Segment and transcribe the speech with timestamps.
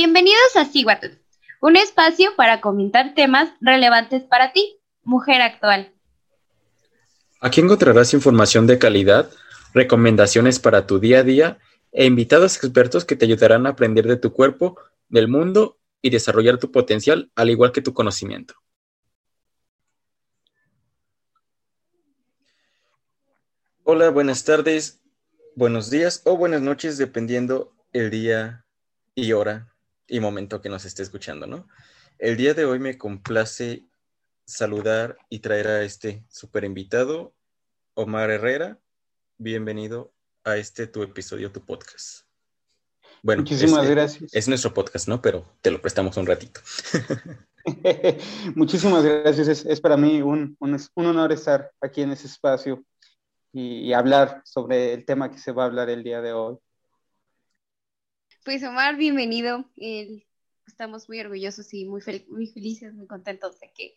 [0.00, 1.08] Bienvenidos a Siguatl,
[1.60, 5.92] un espacio para comentar temas relevantes para ti, mujer actual.
[7.40, 9.28] Aquí encontrarás información de calidad,
[9.74, 11.58] recomendaciones para tu día a día
[11.90, 14.78] e invitados expertos que te ayudarán a aprender de tu cuerpo,
[15.08, 18.54] del mundo y desarrollar tu potencial, al igual que tu conocimiento.
[23.82, 25.00] Hola, buenas tardes,
[25.56, 28.64] buenos días o buenas noches, dependiendo el día
[29.16, 29.74] y hora
[30.08, 31.68] y momento que nos esté escuchando, ¿no?
[32.18, 33.84] El día de hoy me complace
[34.44, 37.34] saludar y traer a este super invitado,
[37.94, 38.78] Omar Herrera.
[39.36, 42.22] Bienvenido a este tu episodio, tu podcast.
[43.22, 44.34] Bueno, muchísimas es, gracias.
[44.34, 45.20] Es nuestro podcast, ¿no?
[45.20, 46.60] Pero te lo prestamos un ratito.
[48.54, 49.66] muchísimas gracias.
[49.66, 52.82] Es, para mí un, un, honor estar aquí en ese espacio
[53.52, 56.56] y, hablar sobre el tema que se va a hablar el día de hoy.
[58.48, 59.66] Pues Omar, bienvenido.
[60.66, 63.94] estamos muy orgullosos y muy, muy felices, muy contentos de que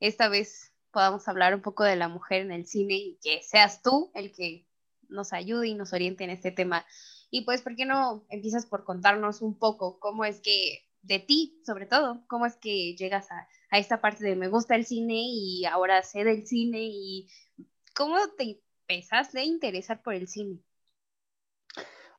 [0.00, 3.82] esta vez podamos hablar un poco de la mujer en el cine y que seas
[3.82, 4.66] tú el que
[5.10, 6.86] nos ayude y nos oriente en este tema.
[7.30, 11.60] Y pues, ¿por qué no empiezas por contarnos un poco cómo es que, de ti
[11.66, 15.24] sobre todo, cómo es que llegas a, a esta parte de me gusta el cine
[15.26, 17.28] y ahora sé del cine y
[17.94, 20.58] cómo te empezaste a interesar por el cine?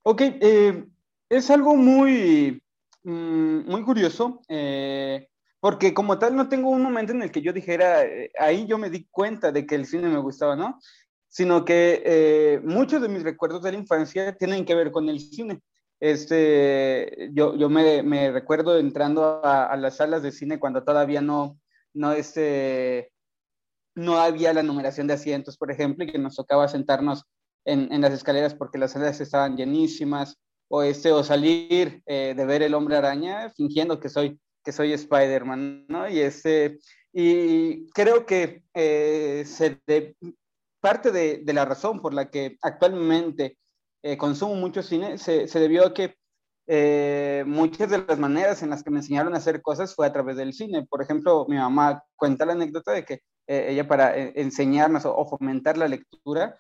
[0.03, 0.85] Ok, eh,
[1.31, 2.61] es algo muy,
[3.03, 4.41] mm, muy curioso.
[4.49, 5.27] Eh,
[5.61, 8.77] porque como tal no tengo un momento en el que yo dijera, eh, ahí yo
[8.77, 10.79] me di cuenta de que el cine me gustaba, ¿no?
[11.29, 15.19] Sino que eh, muchos de mis recuerdos de la infancia tienen que ver con el
[15.19, 15.61] cine.
[16.01, 21.59] Este, yo, yo me, recuerdo entrando a, las salas de cine cuando todavía no,
[21.93, 23.13] no, este,
[23.95, 27.23] no había la numeración de asientos, por ejemplo, y que nos tocaba sentarnos
[27.65, 30.39] en, en las escaleras porque las salas estaban llenísimas,
[30.71, 34.93] o, este, o salir eh, de ver el hombre araña fingiendo que soy que soy
[34.93, 36.09] Spider-Man, ¿no?
[36.09, 36.79] Y, ese,
[37.11, 39.81] y creo que eh, se
[40.79, 43.57] parte de, de, la razón por la que actualmente
[44.03, 46.15] eh, consumo mucho cine se, se debió a que
[46.67, 50.13] eh, muchas de las maneras en las que me enseñaron a hacer cosas fue a
[50.13, 50.85] través del cine.
[50.87, 55.87] Por ejemplo, mi mamá cuenta la anécdota de que ella para enseñarnos o, fomentar la
[55.87, 56.57] lectura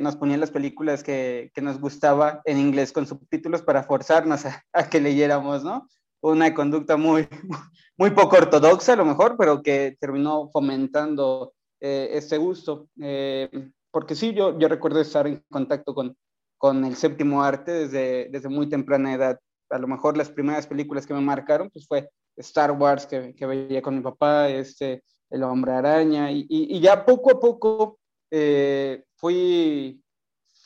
[0.00, 4.88] nos ponía las películas que, que, nos gustaba en inglés con subtítulos para forzarnos a,
[4.90, 5.88] que leyéramos, ¿no?
[6.20, 7.28] una conducta muy,
[7.96, 12.88] muy poco ortodoxa a lo mejor, pero que terminó fomentando eh, este gusto.
[13.00, 16.16] Eh, porque sí, yo, yo recuerdo estar en contacto con,
[16.58, 19.38] con el séptimo arte desde, desde muy temprana edad.
[19.70, 23.46] A lo mejor las primeras películas que me marcaron pues fue Star Wars que, que
[23.46, 27.98] veía con mi papá, este, El Hombre Araña, y, ya poco a poco
[28.30, 30.02] eh, fui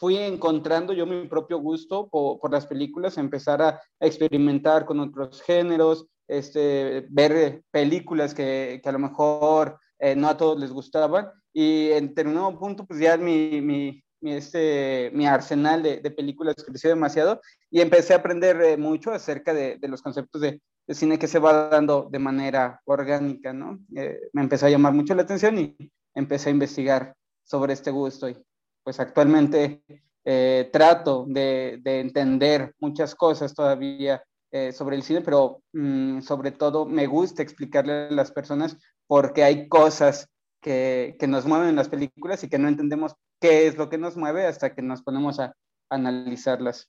[0.01, 6.07] fui encontrando yo mi propio gusto por, las películas, empezar a, experimentar con otros géneros,
[6.27, 12.09] este, ver películas que, a lo mejor eh, no a todos les gustaban y en
[12.09, 18.15] determinado punto pues ya mi, mi, este, mi arsenal de, películas creció demasiado y empecé
[18.15, 22.09] a aprender eh, mucho acerca de los conceptos de, de, cine que se va dando
[22.11, 23.79] de manera orgánica, ¿no?
[23.95, 25.77] Eh, me empezó a llamar mucho la atención y
[26.15, 27.15] empecé a investigar
[27.45, 28.37] sobre este gusto y
[28.83, 29.83] pues actualmente
[30.25, 36.87] eh, trato de, entender muchas cosas todavía eh, sobre el cine, pero mm, sobre todo
[36.87, 38.77] me gusta explicarle a las personas
[39.07, 40.29] porque hay cosas
[40.61, 44.17] que, nos mueven en las películas y que no entendemos qué es lo que nos
[44.17, 45.55] mueve hasta que nos ponemos a,
[45.89, 46.89] analizarlas.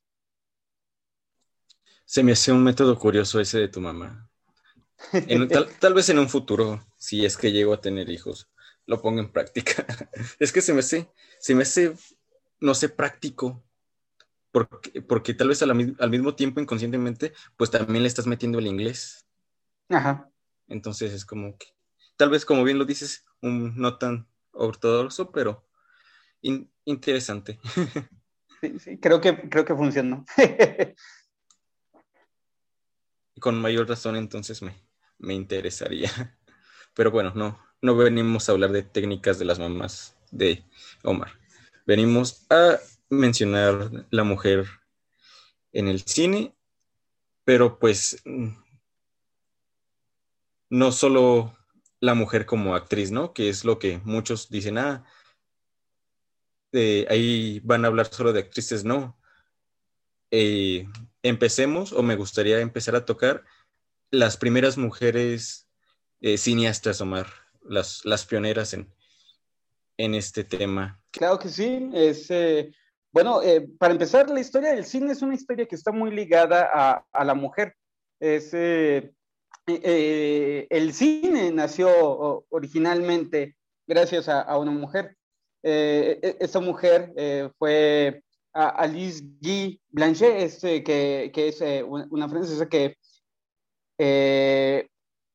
[2.12, 4.30] Se me hace un método curioso ese de tu mamá.
[5.50, 8.50] tal, tal, vez en un futuro, si es que llego a tener hijos,
[8.86, 9.86] lo pongo en práctica.
[10.40, 11.94] es que se me hace, se me hace,
[12.60, 13.64] no sé, práctico.
[14.52, 18.68] Porque, porque tal vez al, al mismo tiempo, inconscientemente, pues también le estás metiendo el
[18.68, 19.26] inglés.
[19.88, 20.30] Ajá.
[20.68, 21.68] Entonces es como que,
[22.18, 25.66] tal vez como bien lo dices, un no tan ortodoxo, pero
[26.84, 27.58] interesante.
[28.62, 30.24] Sí, sí, creo que, creo que funcionó.
[33.42, 34.74] Con mayor razón, entonces me,
[35.18, 36.10] me interesaría.
[36.94, 40.64] Pero bueno, no, no venimos a hablar de técnicas de las mamás de
[41.04, 41.32] Omar.
[41.86, 42.78] Venimos a
[43.10, 44.66] mencionar la mujer
[45.74, 46.56] en el cine,
[47.44, 48.22] pero pues
[50.70, 51.58] no solo
[52.00, 53.34] la mujer como actriz, ¿no?
[53.34, 55.04] Que es lo que muchos dicen, ah,
[57.10, 59.18] ahí van a hablar solo de actrices, no.
[60.30, 60.88] Eh,
[61.24, 63.44] empecemos, o me gustaría empezar a tocar
[64.10, 65.68] las primeras mujeres
[66.20, 67.28] eh, cineastas, Omar
[67.64, 68.94] las, las pioneras en,
[69.98, 71.00] en este tema.
[71.12, 71.90] Claro que sí.
[71.94, 72.74] Es, eh,
[73.12, 76.70] bueno, eh, para empezar, la historia del cine es una historia que está muy ligada
[76.74, 77.76] a, a la mujer.
[78.20, 79.14] ese,
[79.68, 83.56] el cine nació originalmente
[83.88, 85.16] gracias a, una mujer.
[85.64, 87.14] E, esa mujer
[87.58, 92.98] fue Alice Guy Blanchet, este, que, que, es una francesa que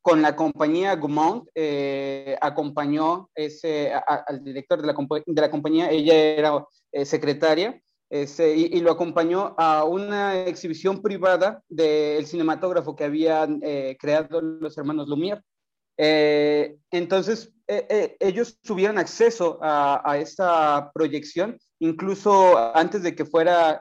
[0.07, 4.95] con la compañía Gaumont, eh, acompañó ese, al director de la,
[5.27, 11.61] de la, compañía, ella era eh, secretaria, ese, y, lo acompañó a una exhibición privada
[11.69, 15.43] del cinematógrafo que habían eh, creado los hermanos Lumière.
[15.97, 23.81] entonces, ellos tuvieron acceso a, a, esta proyección, incluso antes de que fuera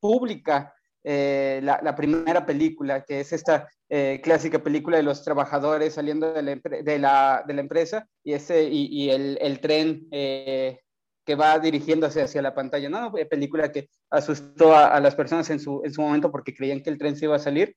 [0.00, 0.74] pública
[1.04, 6.42] la, la, primera película, que es esta eh, clásica película de los trabajadores saliendo de
[6.42, 10.78] la, de la, de la empresa y, ese, y, y el, el, tren eh,
[11.26, 13.12] que va dirigiéndose hacia la pantalla, ¿no?
[13.28, 16.90] Película que asustó a, a, las personas en su, en su momento porque creían que
[16.90, 17.74] el tren se iba a salir.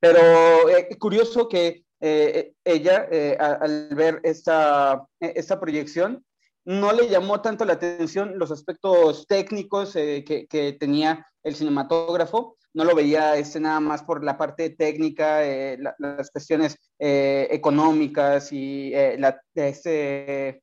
[0.00, 3.08] Pero eh, curioso que ella,
[3.38, 6.24] al ver esta, esta proyección,
[6.64, 12.84] no le llamó tanto la atención los aspectos técnicos que, que, tenía el cinematógrafo, no
[12.84, 18.92] lo veía este, nada más por la parte técnica, eh, las cuestiones eh, económicas y
[18.94, 20.62] eh, la, este,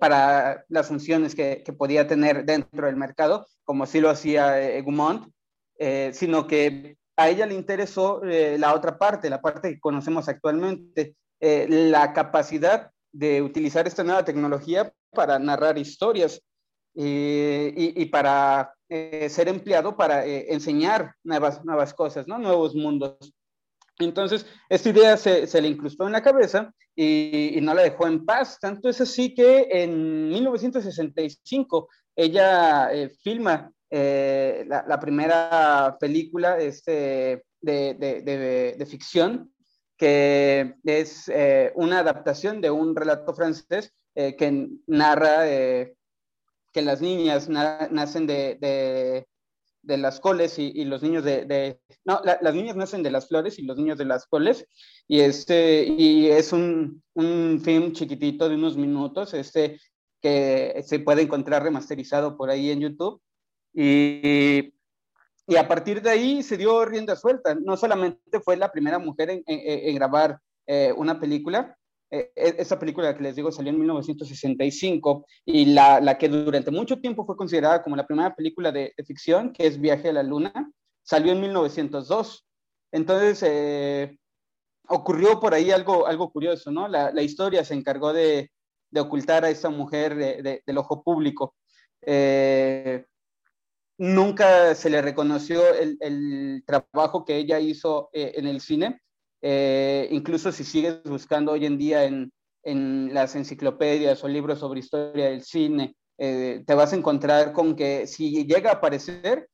[0.00, 5.32] para las funciones que, que, podía tener dentro del mercado, como sí lo hacía Gumont,
[6.12, 12.12] sino que a ella le interesó la otra parte, la parte que conocemos actualmente, la
[12.12, 16.42] capacidad de utilizar esta nueva tecnología para narrar historias
[16.94, 22.38] y, y, para eh, ser empleado para eh, enseñar nuevas, nuevas cosas, ¿no?
[22.38, 23.32] nuevos mundos.
[23.98, 28.24] Entonces, esta idea se, le incrustó en la cabeza y, y, no la dejó en
[28.24, 28.58] paz.
[28.60, 38.74] Tanto es así que en 1965 ella eh, filma la, primera película este, de, de,
[38.78, 39.51] de ficción,
[40.02, 41.30] que es
[41.76, 45.46] una adaptación de un relato francés que narra
[46.72, 49.28] que las niñas nacen de, de,
[49.82, 51.44] de, las coles y, y los niños de...
[51.44, 54.66] de no, la, las niñas nacen de las flores y los niños de las coles.
[55.06, 59.78] Y, este, y es un, un film chiquitito de unos minutos este,
[60.20, 63.20] que se puede encontrar remasterizado por ahí en YouTube.
[63.72, 64.74] Y,
[65.46, 67.54] y a partir de ahí se dio rienda suelta.
[67.54, 71.76] No solamente fue la primera mujer en, en, en grabar eh, una película,
[72.10, 76.70] eh, e, esa película que les digo salió en 1965 y la, la, que durante
[76.70, 80.12] mucho tiempo fue considerada como la primera película de, de ficción, que es Viaje a
[80.12, 80.70] la Luna,
[81.02, 82.46] salió en 1902.
[82.92, 84.18] Entonces, eh,
[84.88, 86.86] ocurrió por ahí algo, algo curioso, ¿no?
[86.86, 88.50] La, la historia se encargó de,
[88.90, 91.54] de, ocultar a esa mujer de, del ojo público.
[92.02, 93.04] Eh,
[94.02, 99.00] nunca se le reconoció el, trabajo que ella hizo eh, en el cine.
[99.40, 102.32] Eh, incluso si sigues buscando hoy en día en,
[102.64, 108.06] las enciclopedias o libros sobre historia del cine, eh, te vas a encontrar con que
[108.06, 109.48] si llega a aparecer,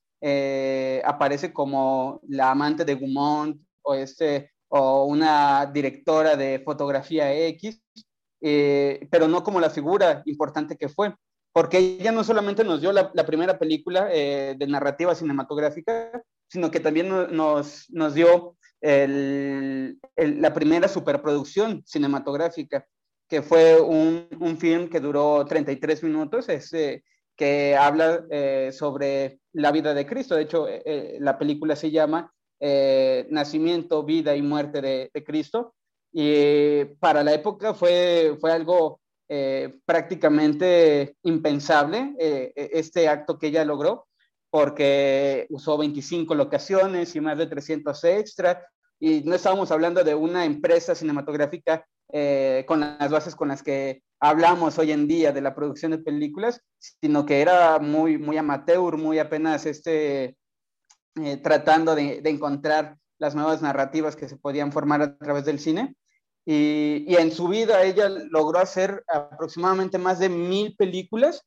[1.05, 7.83] aparece como la amante de Gumont o, este, o una directora de fotografía X,
[8.41, 11.15] pero no como la figura importante que fue
[11.59, 16.71] porque ella no solamente nos dio la, la primera película eh, de narrativa cinematográfica, sino
[16.71, 22.87] que también nos, nos dio el, el, la primera superproducción cinematográfica,
[23.29, 27.03] que fue un, un film que duró 33 minutos, este,
[27.35, 30.37] que habla eh, sobre la vida de Cristo.
[30.37, 35.25] De hecho, eh, eh, la película se llama eh, Nacimiento, Vida y Muerte de, de,
[35.25, 35.75] Cristo.
[36.13, 39.01] Y para la época fue, fue algo
[39.85, 44.09] prácticamente impensable, este acto que ella logró
[44.51, 48.67] porque usó 25 locaciones y más de 300 extra,
[49.01, 54.03] y no estábamos hablando de una empresa cinematográfica eh, con las bases con las que
[54.19, 58.97] hablamos hoy en día de la producción de películas, sino que era muy, muy amateur,
[58.97, 60.37] muy apenas este,
[61.23, 65.61] eh, tratando de, de, encontrar las nuevas narrativas que se podían formar a través del
[65.61, 65.95] cine.
[66.51, 71.45] Y, en su vida ella logró hacer aproximadamente más de mil películas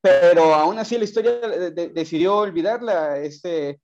[0.00, 3.80] pero aún así la historia de, de, decidió olvidarla, este,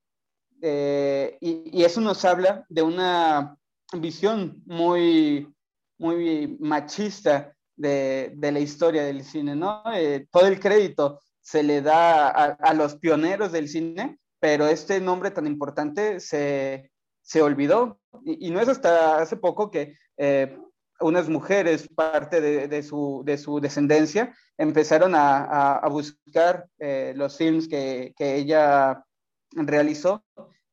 [0.63, 3.57] eh, y, eso nos habla de una
[3.93, 5.53] visión muy,
[5.99, 9.83] muy machista de, de la historia del cine, ¿no?
[9.95, 15.31] Eh, todo el crédito se le da a, los pioneros del cine, pero este nombre
[15.31, 16.91] tan importante se,
[17.21, 20.57] se olvidó, y, no es hasta hace poco que eh,
[21.01, 27.13] unas mujeres, parte de, de, su, de su, descendencia, empezaron a, a, a buscar eh,
[27.17, 29.05] los films que, que, ella
[29.53, 30.25] realizó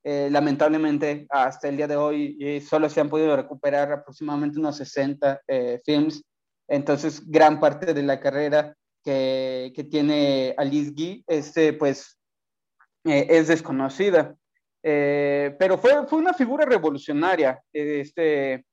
[0.04, 4.78] eh, lamentablemente hasta el día de hoy eh, solo se han podido recuperar aproximadamente unos
[4.78, 5.42] 60
[5.86, 6.24] films,
[6.68, 12.18] entonces gran parte de la carrera que, que tiene Alice Guy este, pues,
[13.04, 14.36] es desconocida.
[14.82, 18.66] pero fue, fue una figura revolucionaria, este,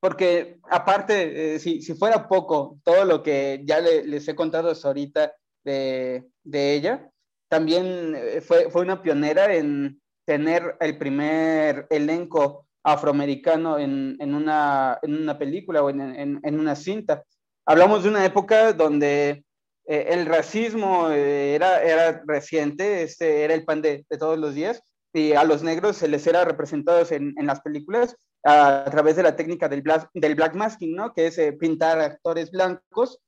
[0.00, 5.32] porque aparte, si, si, fuera poco, todo lo que ya les he contado hasta ahorita
[5.64, 7.10] de, de ella,
[7.48, 14.98] también eh, fue, fue una pionera en tener el primer elenco afroamericano en, en, una,
[15.02, 17.24] en una, película o en, en, una cinta.
[17.66, 19.44] Hablamos de una época donde
[19.86, 24.54] eh, el racismo eh, era, era reciente, este era el pan de, de, todos los
[24.54, 28.14] días, y a los negros se les era representados en, las películas
[28.50, 31.12] a, través de la técnica del black, del black masking, ¿no?
[31.12, 33.20] que es pintar actores blancos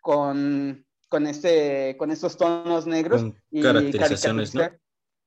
[0.00, 3.26] con con, este, con estos tonos negros.
[3.50, 4.62] y caracterizaciones, ¿no?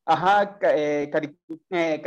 [0.08, 1.12] Ajá, eh,
[1.70, 2.02] eh,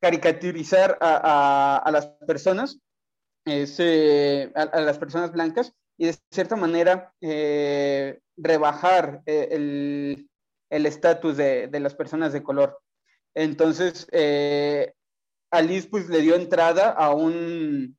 [0.00, 2.80] caricaturizar a, a, las personas,
[3.44, 7.12] eh, a, las personas blancas, y de cierta manera
[8.38, 10.26] rebajar el
[10.70, 12.80] estatus de, de, las personas de color.
[13.34, 14.06] Entonces,
[15.50, 17.96] Alice pues le dio entrada a un,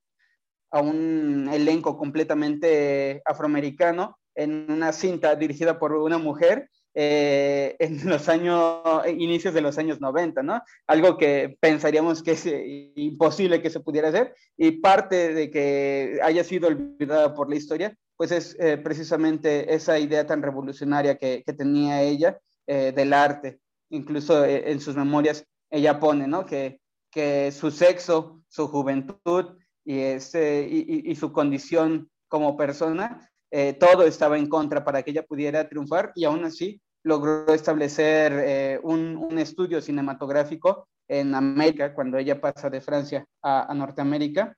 [0.71, 8.29] a un elenco completamente afroamericano en una cinta dirigida por una mujer eh, en los
[8.29, 10.61] años, inicios de los años 90, ¿no?
[10.87, 16.19] Algo que pensaríamos que es eh, imposible que se pudiera hacer y parte de que
[16.23, 21.43] haya sido olvidada por la historia, pues es eh, precisamente esa idea tan revolucionaria que,
[21.57, 23.59] tenía ella del arte.
[23.89, 26.45] Incluso en sus memorias ella pone, ¿no?
[26.45, 26.79] Que,
[27.11, 34.37] que su sexo, su juventud y, ese, y, su condición como persona eh, todo estaba
[34.37, 39.81] en contra para que ella pudiera triunfar y aún así logró establecer eh, un, estudio
[39.81, 44.55] cinematográfico en América cuando ella pasa de Francia a, Norteamérica,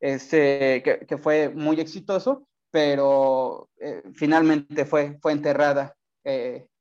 [0.00, 5.94] este, que, fue muy exitoso, pero eh, finalmente fue, fue enterrada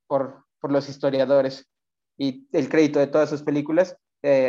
[0.08, 1.66] por, por, los historiadores.
[2.18, 3.96] Y el crédito de todas sus películas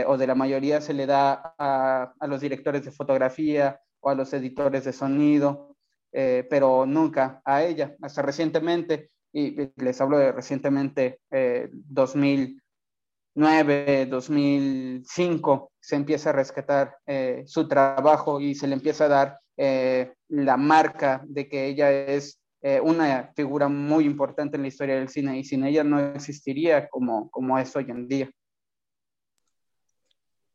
[0.06, 4.14] o de la mayoría se le da a, a los directores de fotografía o a
[4.14, 5.74] los editores de sonido
[6.16, 15.72] eh, pero nunca a ella, hasta recientemente, y les hablo de recientemente, 2009, eh, 2005,
[15.80, 21.22] se empieza a rescatar eh, su trabajo y se le empieza a dar la marca
[21.26, 22.40] de que ella es
[22.82, 27.30] una figura muy importante en la historia del cine y sin ella no existiría como,
[27.30, 28.30] como es hoy en día.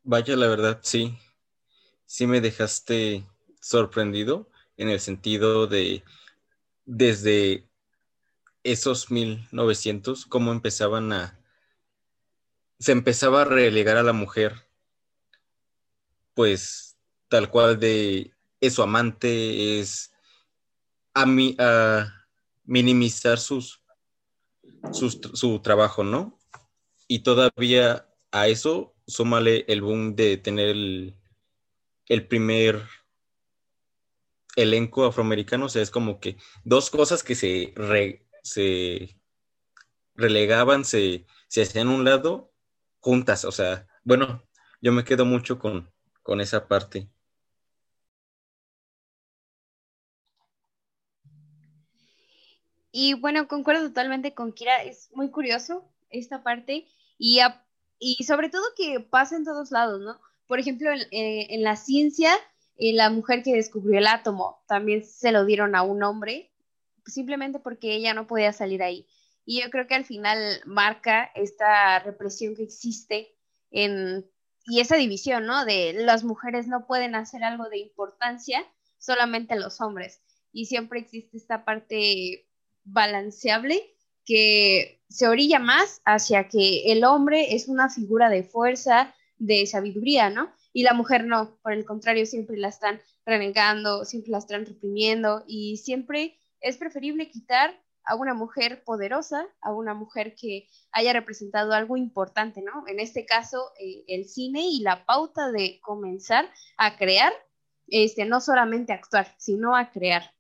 [0.04, 1.18] Vaya, la verdad, sí.
[2.06, 3.26] Sí me dejaste
[3.62, 6.04] sorprendido en el sentido de
[6.86, 7.70] desde
[8.64, 11.40] esos 1900, cómo empezaban a,
[12.80, 14.68] se empezaba a relegar a la mujer,
[16.34, 20.12] pues tal cual de es su amante, es
[21.14, 21.26] a,
[21.60, 22.26] a
[22.64, 23.82] minimizar sus,
[24.92, 26.40] su trabajo, ¿no?
[27.08, 32.82] Y todavía a eso súmale el boom de tener el, primer
[34.56, 37.74] elenco afroamericano, o sea, es como que dos cosas que se,
[38.44, 39.18] se
[40.16, 42.52] relegaban, se, se hacían a un lado
[43.00, 44.44] juntas, o sea, bueno,
[44.82, 45.92] yo me quedo mucho con,
[46.24, 47.10] con esa parte.
[52.92, 56.88] Y bueno, concuerdo totalmente con Kira, es muy curioso esta parte
[57.18, 57.40] y,
[58.00, 60.20] y sobre todo que pasa en todos lados, ¿no?
[60.48, 62.32] Por ejemplo, en, eh, en la ciencia
[62.76, 66.52] y la mujer que descubrió el átomo también se lo dieron a un hombre,
[67.06, 69.06] simplemente porque ella no podía salir ahí.
[69.46, 73.36] Y yo creo que al final marca esta represión que existe
[73.72, 74.26] en,
[74.66, 75.66] y esa división, ¿no?
[75.66, 78.64] De las mujeres no pueden hacer algo de importancia,
[78.98, 80.22] solamente los hombres.
[80.52, 82.48] Y siempre existe esta parte
[82.84, 83.96] balanceable
[84.30, 90.30] que se orilla más hacia que el hombre es una figura de fuerza, de sabiduría,
[90.30, 90.54] ¿no?
[90.74, 95.44] y la mujer no, por el contrario, siempre la están renegando, siempre la están reprimiendo
[95.48, 101.74] y siempre es preferible quitar a una mujer poderosa, a una mujer que haya representado
[101.74, 102.88] algo importante, ¿no?
[102.88, 107.34] En este caso, eh, el cine y la pauta de comenzar a crear,
[107.88, 110.32] este, no solamente actuar, sino a crear.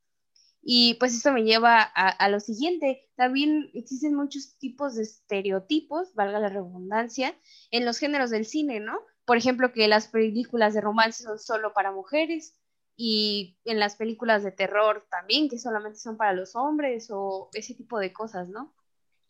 [0.61, 6.39] Y pues esto me lleva a, lo siguiente, también existen muchos tipos de estereotipos, valga
[6.39, 7.33] la redundancia,
[7.71, 8.99] en los géneros del cine, ¿no?
[9.29, 12.55] por ejemplo, que las películas de romance son solo para mujeres
[12.97, 17.75] y en las películas de terror también, que solamente son para los hombres o ese
[17.75, 18.73] tipo de cosas, ¿no?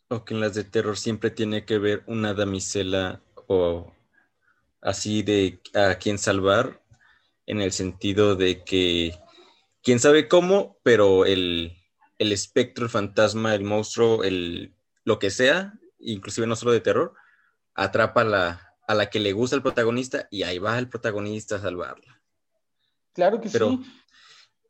[0.08, 3.92] O que en las de terror siempre tiene que ver una damisela o
[4.80, 6.80] así de a quién salvar,
[7.44, 9.12] en el sentido de que
[9.82, 11.76] quién sabe cómo, pero el,
[12.18, 17.14] espectro, el fantasma, el monstruo, el, lo que sea, inclusive no solo de terror,
[17.74, 21.56] atrapa a la, a la que le gusta el protagonista y ahí va el protagonista
[21.56, 22.20] a salvarla.
[23.12, 23.58] Claro que sí.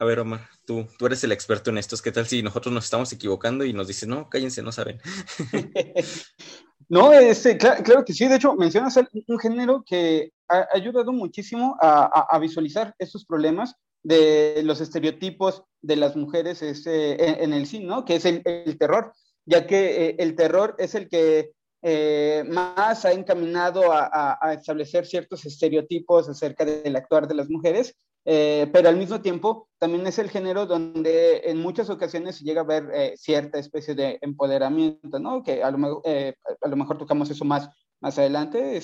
[0.01, 2.01] A ver, Omar, tú, tú eres el experto en estos.
[2.01, 4.99] ¿Qué tal si nosotros nos estamos equivocando y nos dices, no, cállense, no saben?
[6.89, 8.27] no, este, claro, que sí.
[8.27, 14.81] De hecho, mencionas un género que ha ayudado muchísimo a, visualizar estos problemas de los
[14.81, 18.05] estereotipos de las mujeres este, en, el cine, ¿no?
[18.05, 18.43] Que es el,
[18.79, 19.13] terror,
[19.47, 21.53] ya que eh, el terror es el que
[21.83, 27.97] eh, más ha encaminado a, a, establecer ciertos estereotipos acerca del actuar de las mujeres
[28.27, 32.61] eh, pero al mismo tiempo también es el género donde en muchas ocasiones se llega
[32.61, 35.43] a ver eh, cierta especie de empoderamiento, ¿no?
[35.43, 37.69] Que a lo, eh, a lo mejor tocamos eso más,
[38.01, 38.79] más adelante,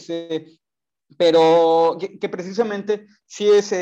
[1.18, 3.72] pero que, precisamente sí es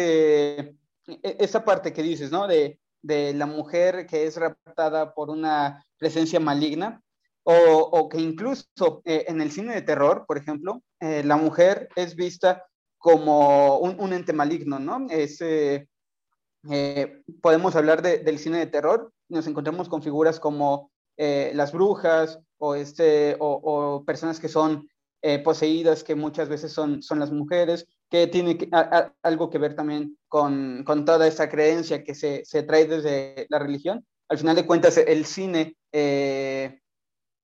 [1.22, 2.46] esa parte que dices, ¿no?
[2.46, 7.02] De, de, la mujer que es raptada por una presencia maligna,
[7.44, 8.66] o, que incluso
[9.04, 12.64] en el cine de terror, por ejemplo, la mujer es vista
[13.04, 15.06] como un, ente maligno, ¿no?
[15.10, 15.86] Es, eh,
[16.70, 22.38] eh, podemos hablar del cine de terror, nos encontramos con figuras como eh, las brujas
[22.56, 24.88] o, este, o, personas que son
[25.42, 28.56] poseídas, que muchas veces son, son las mujeres, que tiene
[29.24, 33.58] algo que ver también con, con toda esa creencia que se, se, trae desde la
[33.58, 34.06] religión.
[34.28, 35.76] Al final de cuentas, el cine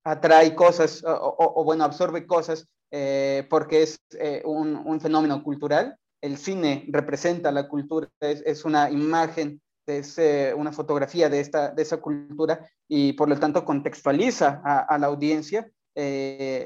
[0.05, 5.97] atrae cosas o, o, bueno, absorbe cosas eh, porque es eh, un, un, fenómeno cultural.
[6.21, 11.71] El cine representa la cultura, es, es una imagen, es eh, una fotografía de, esta,
[11.71, 15.69] de esa cultura y por lo tanto contextualiza a, a la audiencia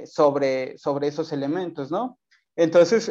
[0.05, 2.19] sobre, sobre esos elementos, ¿no?
[2.55, 3.09] Entonces,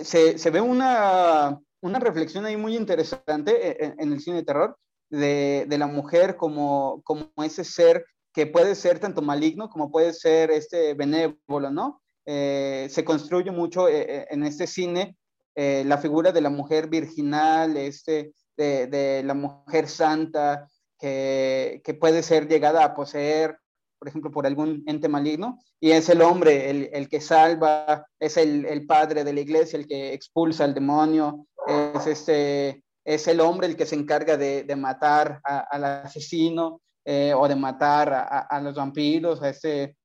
[0.00, 4.76] se, se, ve una, una, reflexión ahí muy interesante en, en el cine de terror
[5.08, 10.12] de, de, la mujer como, como ese ser que puede ser tanto maligno como puede
[10.12, 12.00] ser este benévolo, ¿no?
[12.26, 15.16] Eh, se construye mucho eh, eh, en este cine
[15.56, 20.66] la figura de la mujer virginal, este, de, la mujer santa,
[20.98, 23.58] que, que, puede ser llegada a poseer,
[24.00, 28.36] por ejemplo, por algún ente maligno, y es el hombre el, el que salva, es
[28.36, 33.40] el, el, padre de la iglesia, el que expulsa al demonio, es, este, es el
[33.40, 38.12] hombre el que se encarga de, de matar al asesino, eh, o de matar
[38.48, 39.96] a, los vampiros, a ese...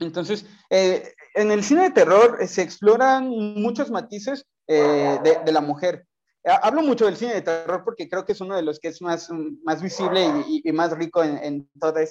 [0.00, 6.06] Entonces, eh, en el cine de terror eh, se exploran muchos matices de, la mujer.
[6.44, 9.00] Hablo mucho del cine de terror porque creo que es uno de los que es
[9.00, 9.30] más,
[9.64, 12.02] más visible y, más rico en, en toda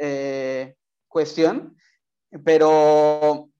[0.00, 0.74] esa
[1.08, 1.76] cuestión,
[2.44, 3.50] pero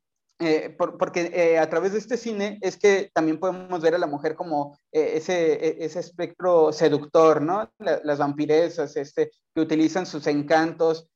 [0.43, 4.07] eh, porque eh, a través de este cine es que también podemos ver a la
[4.07, 7.71] mujer como eh, ese, e, ese espectro seductor, ¿no?
[7.79, 11.07] las vampiresas este, que utilizan sus encantos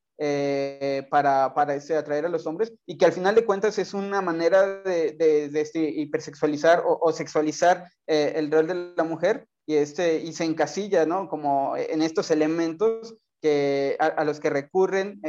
[1.09, 4.21] para, para este, atraer a los hombres y que al final de cuentas es una
[4.21, 10.31] manera de, de, este, hipersexualizar o, sexualizar el rol de la mujer y, este, y
[10.31, 11.27] se encasilla, ¿no?
[11.27, 15.21] Como en estos elementos que, a, a los que recurren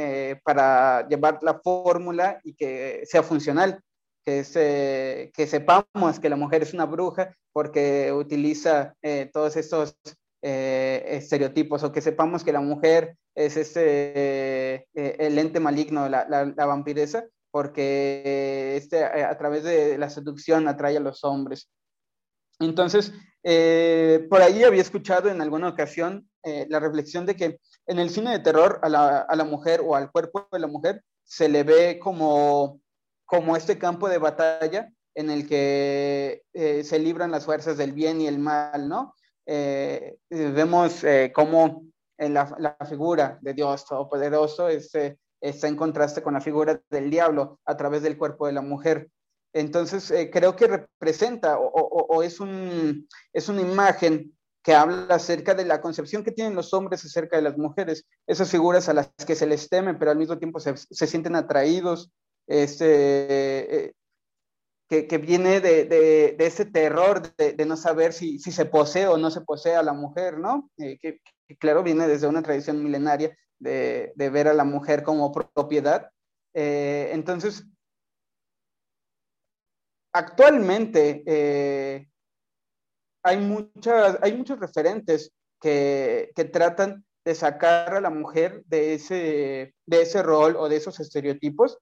[0.43, 3.81] para llevar la fórmula y que sea funcional
[4.27, 9.95] que, que sepamos que la mujer es una bruja porque utiliza eh, todos estos
[10.41, 16.25] eh, estereotipos o que sepamos que la mujer es este, eh, el ente maligno, la,
[16.27, 21.69] la, vampiresa, porque este, a través de la seducción atrae a los hombres.
[22.59, 23.13] Entonces,
[24.29, 28.39] por ahí había escuchado en alguna ocasión la reflexión de que en el cine de
[28.39, 31.99] terror a la, a la, mujer o al cuerpo de la mujer se le ve
[31.99, 32.81] como
[33.27, 38.21] como este campo de batalla en el que eh, se libran las fuerzas del bien
[38.21, 39.13] y el mal, ¿no?
[39.45, 41.83] Eh, vemos eh, cómo
[42.17, 47.59] la, la, figura de Dios Todopoderoso este, está en contraste con la figura del diablo
[47.65, 49.09] a través del cuerpo de la mujer.
[49.53, 54.36] Entonces, creo que representa o, o, es, un, es una imagen
[54.67, 58.51] que habla acerca de la concepción que tienen los hombres acerca de las mujeres, esas
[58.51, 62.11] figuras a las que se les teme, pero al mismo tiempo se, se sienten atraídos,
[62.47, 63.93] este, eh,
[64.89, 69.31] que, viene de, de, ese terror de, no saber si, si, se posee o no
[69.31, 70.69] se posee a la mujer, ¿no?
[70.77, 71.21] Eh, que,
[71.57, 76.11] claro, viene desde una tradición milenaria de, ver a la mujer como propiedad.
[76.53, 77.63] Eh, entonces,
[80.11, 81.23] actualmente
[83.27, 89.75] hay, muchas, hay muchos referentes que, que tratan de sacar a la mujer de ese,
[89.85, 91.77] de ese rol o de esos estereotipos,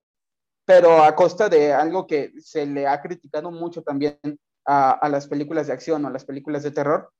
[0.65, 4.17] pero a costa de algo que se le ha criticado mucho también
[4.65, 7.12] a, las películas de acción o a las películas de terror,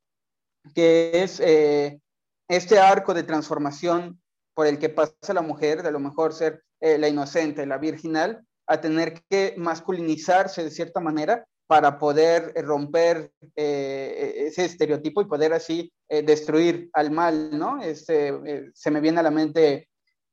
[0.74, 2.02] que es eh,
[2.48, 4.20] este arco de transformación
[4.56, 7.78] por el que pasa la mujer, de a lo mejor ser eh, la inocente, la
[7.78, 15.25] virginal, a tener que masculinizarse de cierta manera para poder eh, romper ese estereotipo y
[15.25, 17.82] poder así destruir al mal, ¿no?
[17.82, 19.89] Este, se me viene a la mente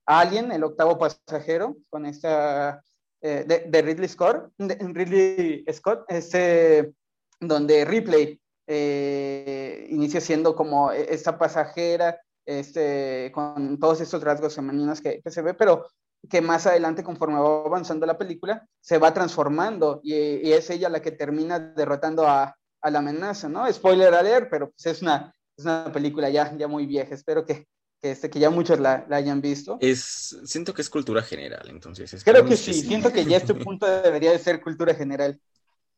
[0.06, 2.82] Alien, el octavo pasajero, con esta
[3.20, 6.92] de, Ridley Scott, Ridley Scott, este,
[7.40, 15.00] donde Ripley eh, inicia siendo como e, esta pasajera, este, con todos estos rasgos femeninos
[15.00, 15.86] que, se ve, pero
[16.28, 21.02] que más adelante, conforme va avanzando la película, se va transformando y, es ella la
[21.02, 23.72] que termina derrotando a, la amenaza, ¿no?
[23.72, 27.68] Spoiler alert, pero pues es una, es una película ya, ya muy vieja, espero que,
[28.00, 29.78] que, este, que ya muchos la, la, hayan visto.
[29.80, 32.24] Es, siento que es cultura general, entonces.
[32.24, 35.40] Creo que sí, siento que ya este punto debería de ser cultura general.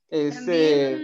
[0.08, 1.00] Este...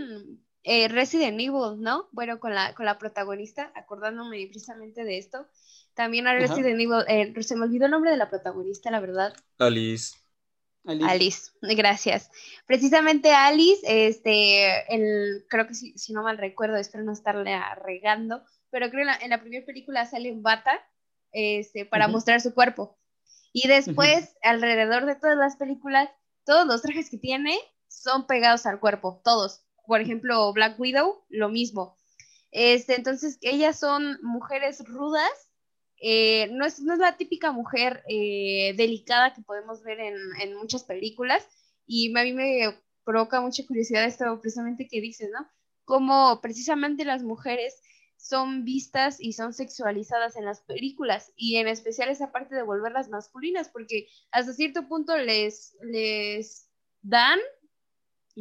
[0.63, 2.09] Eh, Resident Evil, ¿no?
[2.13, 5.47] Bueno, con la, con la protagonista, acordándome precisamente de esto.
[5.95, 9.35] También a Resident Evil, eh, se me olvidó el nombre de la protagonista, la verdad.
[9.59, 10.17] Alice.
[10.87, 11.51] Alice.
[11.61, 12.31] gracias.
[12.67, 18.43] Precisamente Alice, este, el, creo que si, si no mal recuerdo, espero no estarle regando,
[18.71, 20.81] pero creo que en la, primera película sale en bata
[21.33, 22.99] este, para mostrar su cuerpo.
[23.53, 26.09] Y después, alrededor de todas las películas,
[26.45, 31.49] todos los trajes que tiene son pegados al cuerpo, todos por ejemplo, Black Widow, lo
[31.49, 31.99] mismo.
[32.53, 35.50] Este, entonces, ellas son mujeres rudas,
[36.01, 40.57] eh, no, es, no, es, la típica mujer eh, delicada que podemos ver en, en,
[40.57, 41.47] muchas películas,
[41.87, 45.47] y a mí me provoca mucha curiosidad esto precisamente que dices, ¿no?
[45.85, 47.83] Cómo precisamente las mujeres
[48.17, 53.09] son vistas y son sexualizadas en las películas, y en especial esa parte de volverlas
[53.09, 56.69] masculinas, porque hasta cierto punto les, les
[57.03, 57.39] dan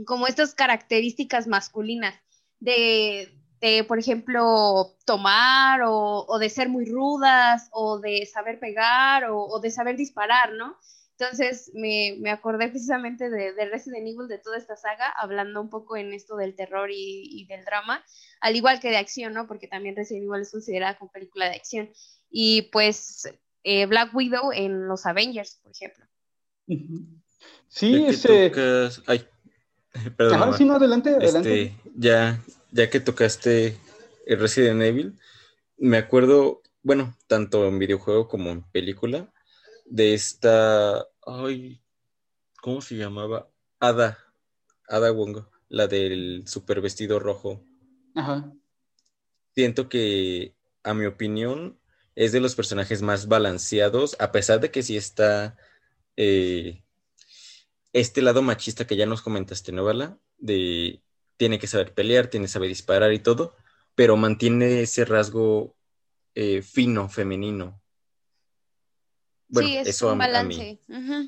[0.05, 2.15] como estas características masculinas
[2.59, 3.38] de,
[3.87, 9.97] por ejemplo, tomar o, de ser muy rudas o de saber pegar o, de saber
[9.97, 10.77] disparar, ¿no?
[11.17, 16.13] Entonces me, acordé precisamente de, Resident Evil, de toda esta saga, hablando un poco en
[16.13, 18.03] esto del terror y, del drama,
[18.39, 19.45] al igual que de acción, ¿no?
[19.45, 21.89] Porque también Resident Evil es considerada como película de acción.
[22.29, 23.29] Y pues
[23.63, 26.05] eh, Black Widow en los Avengers, por ejemplo.
[27.67, 28.51] Sí, ese...
[30.15, 30.55] Perdón.
[30.67, 31.63] no, adelante, adelante.
[31.63, 32.39] Este, ya,
[32.71, 33.77] ya que tocaste
[34.27, 35.19] Resident Evil,
[35.77, 39.31] me acuerdo, bueno, tanto en videojuego como en película,
[39.85, 41.07] de esta.
[41.25, 41.81] Ay,
[42.61, 43.49] ¿cómo se llamaba?
[43.79, 44.17] Ada.
[44.87, 47.63] Ada Wong, la del super vestido rojo.
[48.15, 48.51] Ajá.
[49.55, 51.79] Siento que, a mi opinión,
[52.15, 55.57] es de los personajes más balanceados, a pesar de que sí está
[56.17, 56.83] eh,
[57.93, 59.85] este lado machista que ya nos comentaste, ¿no,
[60.37, 61.01] De
[61.39, 63.55] tiene que saber pelear, tiene que saber disparar y todo,
[63.95, 65.73] pero mantiene ese rasgo
[66.35, 67.81] eh, fino, femenino.
[69.47, 70.79] Bueno, sí, es eso un balance.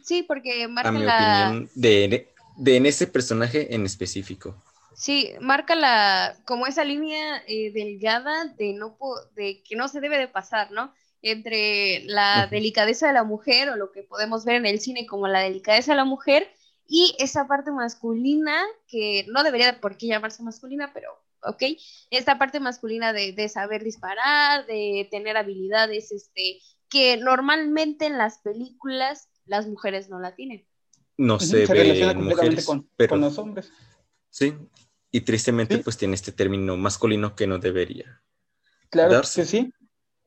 [0.04, 2.28] Sí, porque marca a mi opinión de,
[2.66, 4.62] en ese personaje en específico.
[4.94, 8.98] Sí, marca la como esa línea eh, delgada de no
[9.38, 10.94] de que no se debe de pasar, ¿no?
[11.22, 15.28] entre la delicadeza de la mujer o lo que podemos ver en el cine como
[15.28, 16.52] la delicadeza de la mujer
[16.94, 21.10] y esa parte masculina que no debería por qué llamarse masculina, pero
[21.42, 21.64] ok,
[22.10, 29.30] esta parte masculina de, saber disparar, de tener habilidades este, que normalmente en las películas
[29.46, 30.68] las mujeres no la tienen.
[31.16, 33.72] No se, se ve mujeres, con, con, los hombres.
[34.30, 34.54] Sí,
[35.12, 38.22] y tristemente pues tiene este término masculino que no debería.
[38.90, 39.74] Claro que sí.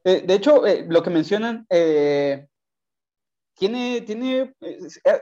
[0.03, 2.49] Eh, de hecho, eh, lo que mencionan, eh,
[3.55, 4.55] tiene, tiene,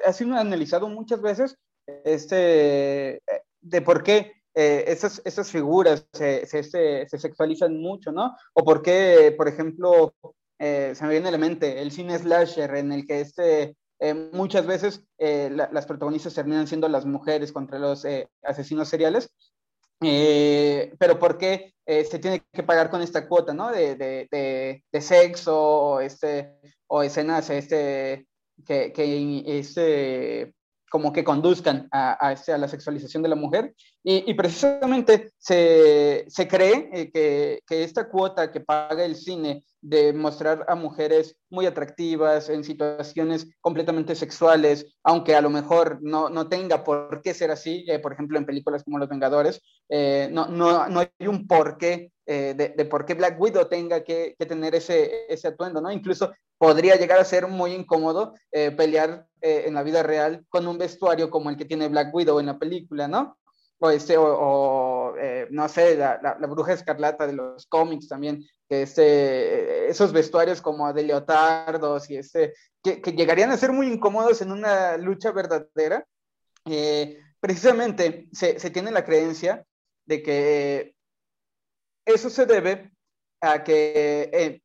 [0.06, 1.56] ha sido analizado muchas veces
[2.04, 3.22] este,
[3.60, 8.36] de por qué esas, esas, figuras se, se, se, sexualizan mucho, ¿no?
[8.54, 10.14] O por qué, por ejemplo,
[10.58, 13.76] se me viene a la mente el cine slasher en el que este,
[14.32, 18.06] muchas veces las protagonistas terminan siendo las mujeres contra los
[18.42, 19.30] asesinos seriales,
[20.02, 23.70] eh, pero ¿por qué eh, se tiene que pagar con esta cuota, ¿no?
[23.70, 26.58] De, de, de, sexo o, este,
[26.94, 28.26] o escenas este,
[28.66, 30.54] que, que este,
[30.90, 33.74] como que conduzcan a, este, a, la sexualización de la mujer.
[34.04, 39.64] Y, y precisamente se, se cree eh, que, que, esta cuota que paga el cine
[39.80, 46.28] de mostrar a mujeres muy atractivas en situaciones completamente sexuales, aunque a lo mejor no,
[46.28, 50.28] no tenga por qué ser así, eh, por ejemplo, en películas como Los Vengadores, eh,
[50.30, 54.74] no, no, no, hay un porqué eh, de, por qué Black Widow tenga que, tener
[54.76, 55.90] ese, ese, atuendo, ¿no?
[55.90, 60.68] Incluso podría llegar a ser muy incómodo eh, pelear eh, en la vida real con
[60.68, 63.36] un vestuario como el que tiene Black Widow en la película, ¿no?
[63.80, 65.14] O, este, o,
[65.50, 70.92] no sé, la, la, bruja escarlata de los cómics también, que este, esos vestuarios como
[70.92, 76.06] de leotardos y este, que, que llegarían a ser muy incómodos en una lucha verdadera.
[77.40, 79.64] precisamente se, se tiene la creencia
[80.06, 80.94] de que
[82.04, 82.92] eso se debe
[83.40, 84.62] a que eh,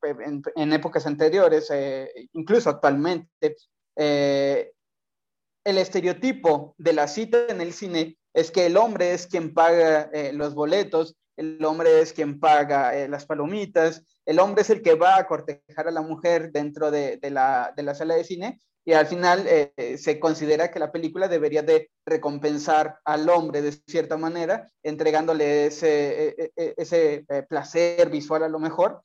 [0.55, 3.55] en, épocas anteriores, eh, incluso actualmente,
[3.95, 4.71] eh,
[5.63, 10.09] el estereotipo de la cita en el cine es que el hombre es quien paga
[10.31, 15.17] los boletos, el hombre es quien paga las palomitas, el hombre es el que va
[15.17, 19.05] a cortejar a la mujer dentro de, la, de la sala de cine y al
[19.05, 24.71] final eh, se considera que la película debería de recompensar al hombre de cierta manera,
[24.81, 29.01] entregándole ese, e, e, ese eh, placer visual a lo mejor,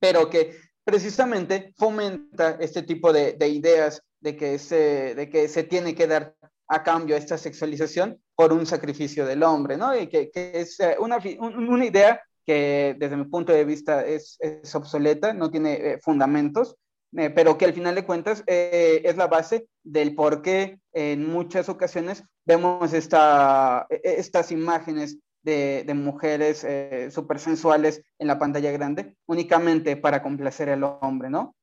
[0.00, 5.62] pero que precisamente fomenta este tipo de, de ideas de que, se, de que se
[5.62, 6.34] tiene que dar
[6.66, 9.96] a cambio esta sexualización por un sacrificio del hombre, ¿no?
[9.96, 14.38] Y que, que es eh, una, una, idea que desde mi punto de vista es,
[14.40, 16.74] es obsoleta, no tiene fundamentos,
[17.16, 21.30] eh, pero que al final de cuentas eh, es la base del por qué en
[21.30, 28.26] muchas ocasiones vemos esta, e, e, estas imágenes de, de mujeres eh, súper sensuales en
[28.26, 31.54] la pantalla grande, únicamente para complacer al hombre, ¿no?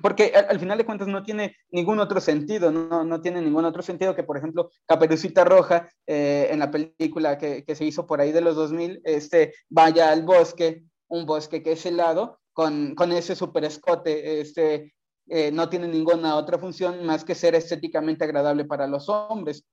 [0.00, 3.80] Porque al, final de cuentas no tiene ningún otro sentido, no, no tiene ningún otro
[3.80, 8.32] sentido que, por ejemplo, Caperucita Roja, en la película que, que, se hizo por ahí
[8.32, 13.36] de los 2000, este, vaya al bosque, un bosque que es helado, con, con ese
[13.36, 14.94] super escote, este,
[15.26, 19.64] eh, no tiene ninguna otra función más que ser estéticamente agradable para los hombres.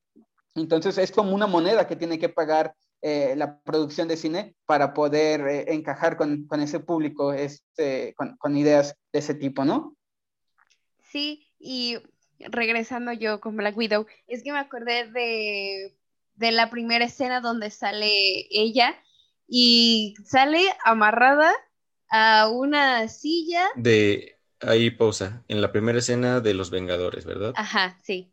[0.56, 4.94] Entonces es como una moneda que tiene que pagar eh, la producción de cine para
[4.94, 9.96] poder eh, encajar con, con, ese público, este, con, con, ideas de ese tipo, ¿no?
[11.04, 11.98] Sí, y
[12.40, 15.96] regresando yo con Black Widow, es que me acordé de,
[16.36, 18.96] de la primera escena donde sale ella
[19.48, 21.54] y sale amarrada
[22.12, 23.70] a una silla.
[23.76, 25.44] De ahí pausa.
[25.48, 27.54] En la primera escena de Los Vengadores, ¿verdad?
[27.56, 28.32] Ajá, sí.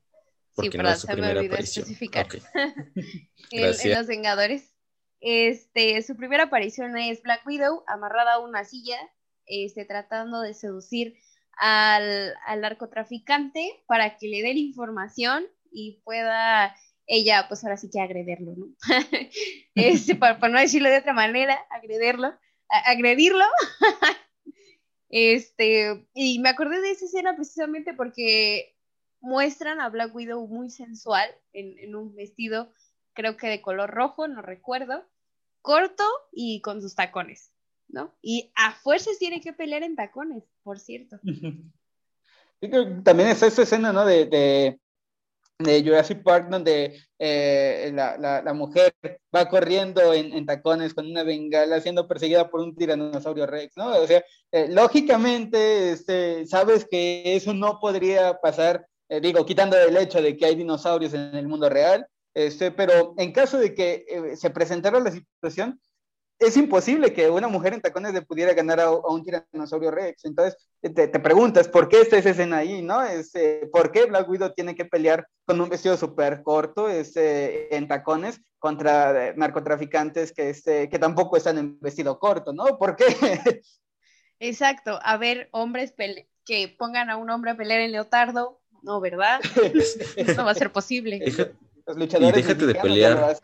[0.61, 2.27] sí, perdón, se me olvidó especificar.
[3.51, 3.63] en,
[3.95, 4.75] Los Vengadores.
[5.21, 8.99] Este, su primera aparición es Black Widow, amarrada a una silla,
[9.47, 11.17] este, tratando de seducir
[11.57, 17.89] al, al narcotraficante para que le dé la información y pueda ella, pues ahora sí
[17.91, 18.67] que agrederlo, ¿no?
[19.75, 23.45] este, para, para, no decirlo de otra manera, agrederlo agredirlo.
[25.09, 28.77] este, y me acordé de esa escena precisamente porque
[29.21, 32.73] muestran a Black Widow muy sensual en, un vestido,
[33.15, 35.05] creo que de color rojo, no recuerdo,
[35.63, 37.53] corto y con sus tacones,
[37.89, 38.15] ¿no?
[38.23, 41.19] Y a fuerzas tiene que pelear en tacones, por cierto.
[43.05, 44.05] También está esa escena, ¿no?
[44.05, 44.79] de
[45.59, 48.95] Jurassic Park, donde eh, la, la, mujer
[49.35, 53.89] va corriendo en, tacones con una bengala siendo perseguida por un tiranosaurio rex, ¿no?
[53.89, 59.97] O sea, eh, lógicamente, este, sabes que eso no podría pasar, eh, digo, quitando el
[59.97, 64.35] hecho de que hay dinosaurios en el mundo real, este, pero en caso de que
[64.37, 65.81] se presentara la situación,
[66.39, 70.25] es imposible que una mujer en tacones le pudiera ganar a, un tiranosaurio rex.
[70.25, 73.03] Entonces, te, preguntas, ¿por qué está esa escena ahí, no?
[73.03, 77.89] Este, ¿Por qué Black Widow tiene que pelear con un vestido súper corto este, en
[77.89, 82.79] tacones contra narcotraficantes que, este, que tampoco están en vestido corto, ¿no?
[82.79, 83.05] ¿Por qué?
[84.41, 85.01] Exacto.
[85.03, 85.93] A ver, hombres
[86.45, 89.41] que pongan a un hombre a pelear en leotardo, no, ¿verdad?
[90.37, 91.21] no va a ser posible.
[91.85, 93.37] Los luchadores y déjate de pelear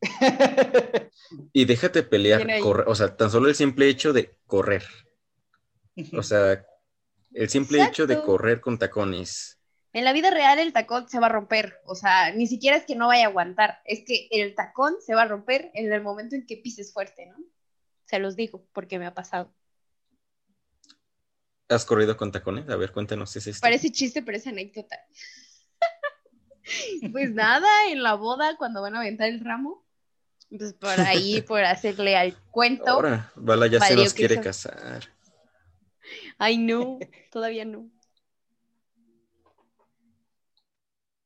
[1.52, 4.84] y déjate pelear, o sea, tan solo el simple hecho de correr.
[6.16, 6.64] O sea,
[7.32, 9.58] el simple hecho de correr con tacones.
[9.92, 12.84] En la vida real el tacón se va a romper, o sea, ni siquiera es
[12.84, 16.02] que no vaya a aguantar, es que el tacón se va a romper en el
[16.02, 17.36] momento en que pises fuerte, ¿no?
[18.04, 19.52] Se los digo, porque me ha pasado.
[21.68, 22.68] ¿Has corrido con tacones?
[22.68, 23.60] A ver, cuéntanos, ¿es esto?
[23.60, 24.98] Parece chiste, pero es anécdota.
[27.12, 29.84] pues nada, en la boda, cuando van a aventar el ramo,
[30.50, 32.88] pues por ahí, por hacerle al cuento.
[32.88, 35.02] Ahora, Bala ya se nos quiere casar.
[36.38, 36.98] Ay, no,
[37.30, 37.90] todavía no.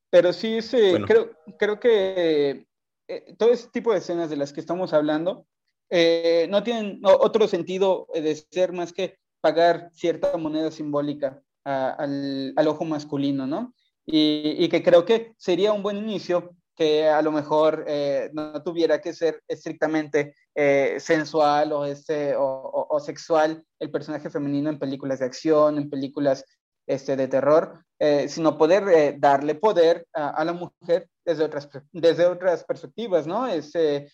[0.09, 2.67] Pero sí, ese, creo, creo que
[3.07, 5.47] eh, todo ese tipo de escenas de las que estamos hablando
[5.89, 12.67] eh, no tienen otro sentido de ser más que pagar cierta moneda simbólica al, al,
[12.67, 13.73] ojo masculino, ¿no?
[14.05, 18.61] Y, y, que creo que sería un buen inicio que a lo mejor eh, no
[18.63, 25.19] tuviera que ser estrictamente eh, sensual o, este, o, sexual el personaje femenino en películas
[25.19, 26.45] de acción, en películas
[26.87, 32.63] este, de terror, eh, sino poder darle poder a, la mujer desde otras, desde otras
[32.63, 33.47] perspectivas, ¿no?
[33.47, 34.11] Este,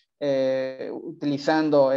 [0.90, 1.90] utilizando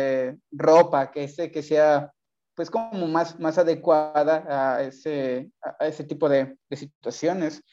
[0.52, 2.12] ropa que, este, que sea
[2.56, 7.64] pues como más, más adecuada a ese, a ese tipo de, de situaciones.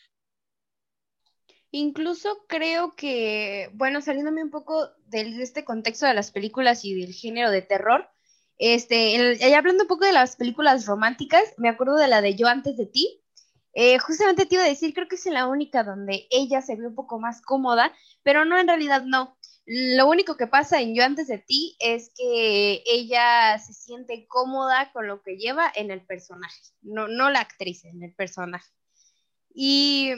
[1.73, 7.13] Incluso creo que, bueno, saliéndome un poco de este contexto de las películas y del
[7.13, 8.09] género de terror,
[8.59, 12.77] este, hablando un poco de las películas románticas, me acuerdo de la de Yo antes
[12.77, 13.23] de ti.
[13.73, 16.89] Eh, justamente te iba a decir, creo que es la única donde ella se ve
[16.89, 19.39] un poco más cómoda, pero no, en realidad no.
[19.65, 24.91] Lo único que pasa en Yo antes de ti es que ella se siente cómoda
[24.93, 28.69] con lo que lleva en el personaje, no, no la actriz, en el personaje.
[29.55, 30.13] Y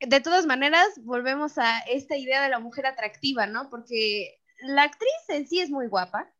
[0.00, 3.68] de todas maneras, volvemos a esta idea de la mujer atractiva, ¿no?
[3.70, 6.32] Porque la actriz en sí es muy guapa,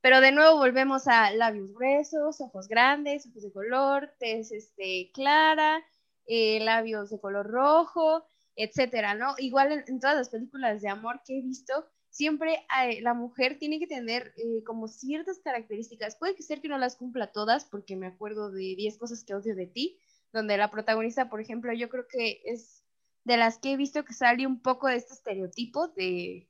[0.00, 5.82] pero de nuevo volvemos a labios gruesos, ojos grandes, ojos de color, tez este, clara,
[6.26, 8.24] eh, labios de color rojo,
[8.56, 9.34] etcétera, ¿no?
[9.38, 13.78] Igual en, todas las películas de amor que he visto, siempre eh, la mujer tiene
[13.78, 16.16] que tener eh, como ciertas características.
[16.16, 19.34] Puede que ser que no las cumpla todas, porque me acuerdo de 10 cosas que
[19.34, 19.98] odio de ti,
[20.32, 22.81] donde la protagonista, por ejemplo, yo creo que es
[23.24, 26.48] de las que he visto que sale un poco de este estereotipo de,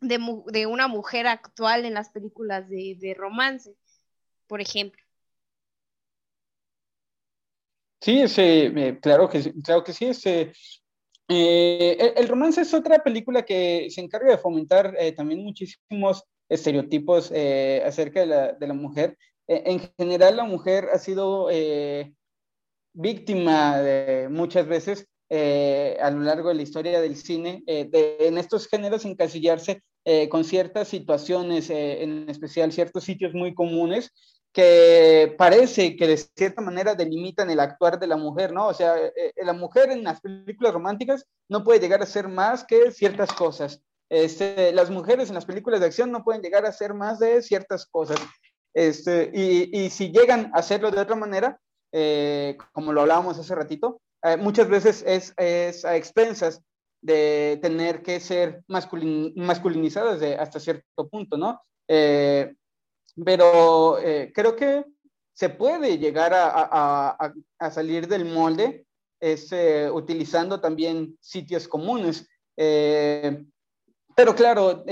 [0.00, 3.74] de, una mujer actual en las películas de, romance,
[4.46, 5.02] por ejemplo.
[8.00, 10.06] Sí, eh, claro, que, claro que sí.
[10.06, 10.52] Ese,
[11.28, 17.30] eh, el, romance es otra película que se encarga de fomentar eh, también muchísimos estereotipos
[17.84, 19.16] acerca de la, de la mujer.
[19.46, 21.48] en general, la mujer ha sido
[22.92, 27.88] víctima de muchas veces eh, a lo largo de la historia del cine, eh,
[28.18, 34.10] en estos géneros encasillarse eh, con ciertas situaciones, en especial ciertos sitios muy comunes,
[34.52, 38.66] que parece que de cierta manera delimitan el actuar de la mujer, ¿no?
[38.66, 38.96] O sea,
[39.36, 43.80] la mujer en las películas románticas no puede llegar a ser más que ciertas cosas.
[44.08, 47.40] Este, las mujeres en las películas de acción no pueden llegar a ser más de
[47.42, 48.18] ciertas cosas.
[48.74, 51.60] Este, y, y si llegan a hacerlo de otra manera,
[52.72, 56.62] como lo hablábamos hace ratito, eh, muchas veces es, es, a expensas
[57.02, 61.60] de tener que ser masculinizadas de, hasta cierto punto, ¿no?
[61.88, 62.54] Eh,
[63.24, 64.84] pero eh, creo que
[65.32, 68.84] se puede llegar a, a, a salir del molde
[69.18, 69.50] es,
[69.92, 72.28] utilizando también sitios comunes.
[72.54, 74.84] pero claro,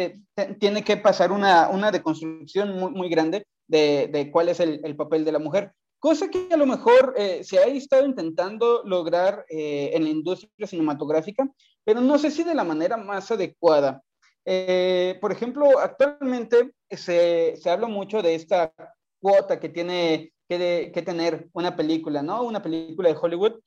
[0.58, 4.96] tiene que pasar una, una deconstrucción muy, muy grande de, de, cuál es el, el,
[4.96, 9.44] papel de la mujer cosa que a lo mejor eh, se ha estado intentando lograr
[9.48, 11.48] eh, en la industria cinematográfica,
[11.84, 14.02] pero no sé si de la manera más adecuada.
[14.44, 18.72] Eh, por ejemplo, actualmente se, se, habla mucho de esta
[19.20, 22.42] cuota que tiene que, que, tener una película, ¿no?
[22.42, 23.60] Una película de Hollywood,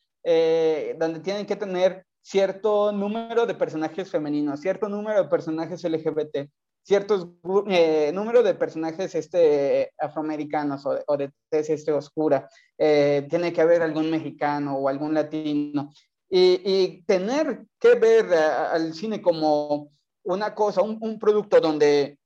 [0.98, 6.50] donde tienen que tener cierto número de personajes femeninos, cierto número de personajes LGBT
[6.84, 7.28] ciertos
[7.70, 12.50] eh, números de personajes este, afroamericanos o, de tez este, oscura.
[12.78, 15.92] Eh, tiene que haber algún mexicano o algún latino.
[16.30, 19.92] Y, tener que ver al cine como
[20.24, 22.18] una cosa, un, un producto donde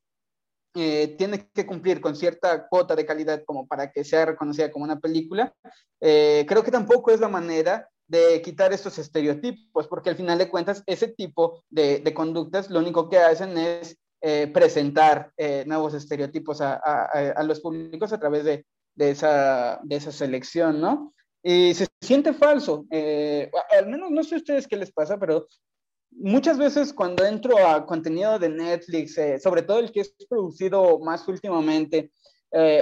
[0.77, 4.83] eh, tiene que cumplir con cierta cuota de calidad como para que sea reconocida como
[4.83, 5.53] una película,
[6.01, 10.49] eh, creo que tampoco es la manera de quitar estos estereotipos, porque al final de
[10.49, 15.93] cuentas ese tipo de, de conductas lo único que hacen es eh, presentar eh, nuevos
[15.93, 21.13] estereotipos a, los públicos a través de, de, esa, de esa selección, ¿no?
[21.43, 22.87] Y se siente falso.
[22.89, 25.45] Eh, al menos no sé a ustedes qué les pasa, pero
[26.09, 31.27] muchas veces cuando entro a contenido de Netflix, sobre todo el que es producido más
[31.27, 32.11] últimamente,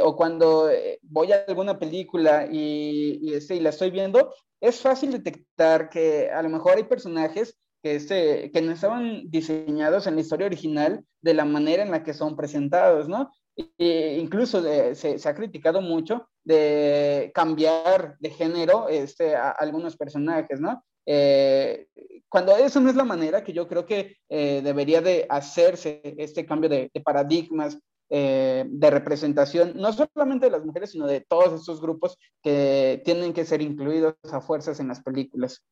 [0.02, 0.70] o cuando
[1.02, 6.32] voy a alguna película y, y, este, y, la estoy viendo, es fácil detectar que
[6.32, 11.04] a lo mejor hay personajes que, este, que no estaban diseñados en la historia original
[11.22, 13.32] de la manera en la que son presentados, ¿no?
[13.78, 20.60] E incluso se, se, ha criticado mucho de cambiar de género este, a, algunos personajes,
[20.60, 20.84] ¿no?
[21.06, 21.88] Eh,
[22.30, 26.46] cuando eso no es la manera que yo creo que eh, debería de hacerse este
[26.46, 27.78] cambio de, de paradigmas,
[28.16, 33.34] eh, de representación, no solamente de las mujeres, sino de todos estos grupos que tienen
[33.34, 35.64] que ser incluidos a fuerzas en las películas.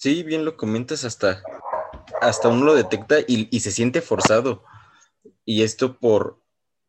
[0.00, 1.42] Sí, bien lo comentas, hasta,
[2.20, 4.62] hasta uno lo detecta y, se siente forzado.
[5.44, 6.40] Y esto por,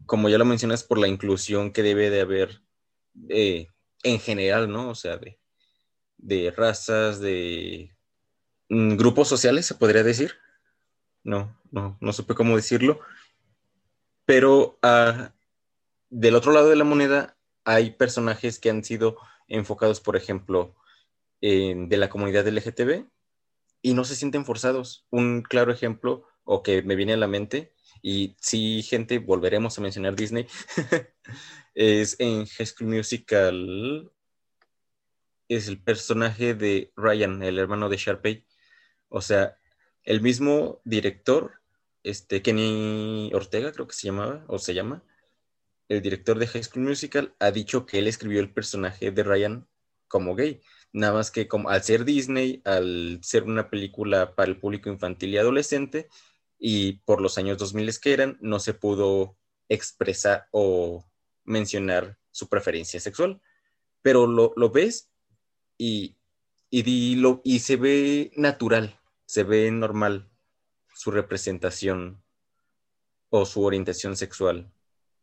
[0.05, 2.61] como ya lo mencionas, por la inclusión que debe de haber
[3.29, 3.69] eh,
[4.03, 4.91] en general, ¿no?
[4.91, 5.19] O sea,
[6.17, 7.97] de, razas, de
[8.69, 10.35] mm, grupos sociales, se podría decir.
[11.23, 12.99] No, no, no supe cómo decirlo.
[14.25, 15.33] Pero ah,
[16.11, 20.75] del otro lado de la moneda hay personajes que han sido enfocados, por ejemplo,
[21.41, 23.05] de la comunidad LGTB
[23.81, 25.05] y no se sienten forzados.
[25.09, 29.81] Un claro ejemplo, o que me viene a la mente, y sí, gente, volveremos a
[29.81, 30.47] mencionar Disney,
[31.75, 34.11] es en High School Musical,
[35.47, 38.45] es el personaje de Ryan, el hermano de Sharpay.
[39.09, 39.57] O sea,
[40.03, 41.61] el mismo director,
[42.03, 45.03] este Kenny Ortega, creo que se llamaba, o se llama,
[45.89, 49.67] el director de High School Musical, ha dicho que él escribió el personaje de Ryan
[50.07, 50.61] como gay.
[50.91, 55.33] Nada más que como al ser Disney, al ser una película para el público infantil
[55.33, 56.09] y adolescente,
[56.57, 59.37] y por los años 2000 que eran, no se pudo
[59.69, 61.05] expresar o
[61.45, 63.41] mencionar su preferencia sexual.
[64.01, 65.09] Pero lo, ves
[65.77, 66.17] y,
[66.69, 70.29] y, lo, y se ve natural, se ve normal
[70.93, 72.23] su representación
[73.29, 74.71] o su orientación sexual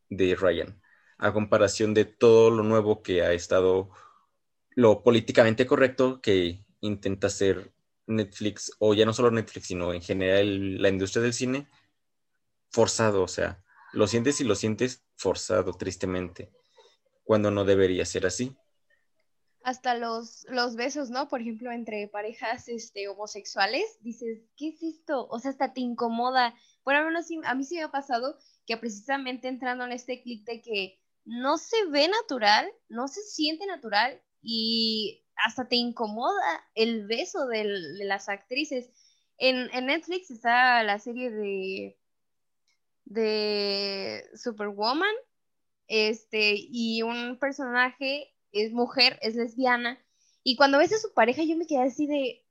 [0.09, 0.81] de Ryan,
[1.17, 3.89] a comparación de todo lo nuevo que ha estado
[4.77, 7.73] lo políticamente correcto que intenta hacer
[8.05, 11.67] Netflix, o ya no solo Netflix, sino en general la industria del cine,
[12.69, 16.51] forzado, o sea, lo sientes y lo sientes forzado, tristemente,
[17.23, 18.55] cuando no debería ser así.
[19.63, 21.27] Hasta los, los besos, ¿no?
[21.27, 25.27] Por ejemplo, entre parejas este, homosexuales, dices, ¿qué es esto?
[25.29, 26.53] O sea, hasta te incomoda.
[26.83, 26.99] Bueno,
[27.45, 31.57] a mí sí me ha pasado que precisamente entrando en este clic de que no
[31.57, 37.65] se ve natural, no se siente natural y hasta te incomoda el beso de
[38.05, 38.89] las actrices.
[39.37, 41.99] En, Netflix está la serie de,
[43.03, 45.13] de Superwoman,
[45.87, 49.99] este, y un personaje es mujer, es lesbiana,
[50.43, 52.45] y cuando ves a su pareja yo me quedé así de,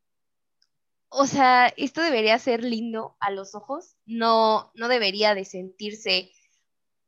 [1.08, 6.30] o sea, esto debería ser lindo a los ojos, no, no debería de sentirse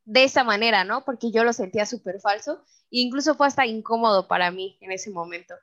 [0.07, 1.05] de esa manera, ¿no?
[1.05, 5.55] Porque yo lo sentía súper falso incluso fue hasta incómodo para mí en ese momento.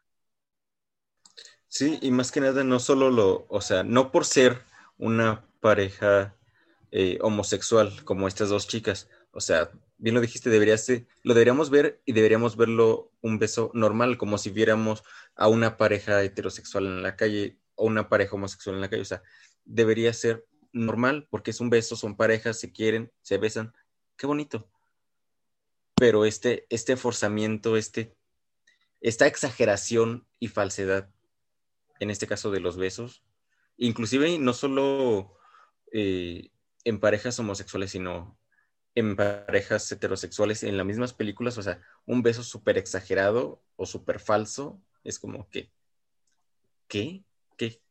[1.67, 4.61] Sí, y más que nada no solo lo, o sea, no por ser
[4.97, 6.35] una pareja
[6.91, 10.87] eh, homosexual como estas dos chicas, o sea, bien lo dijiste, deberías,
[11.23, 15.03] lo deberíamos ver y deberíamos verlo un beso normal, como si viéramos
[15.35, 19.05] a una pareja heterosexual en la calle o una pareja homosexual en la calle, o
[19.05, 19.23] sea,
[19.65, 23.73] debería ser normal porque es un beso, son parejas, se quieren, se besan,
[24.17, 24.69] qué bonito.
[25.95, 28.15] Pero este, este forzamiento, este,
[29.01, 31.09] esta exageración y falsedad,
[31.99, 33.23] en este caso de los besos,
[33.77, 35.37] inclusive no solo
[35.91, 36.51] eh,
[36.83, 38.37] en parejas homosexuales, sino
[38.95, 44.19] en parejas heterosexuales, en las mismas películas, o sea, un beso súper exagerado o súper
[44.19, 45.71] falso, es como que,
[46.87, 47.23] ¿qué?
[47.57, 47.81] ¿Qué?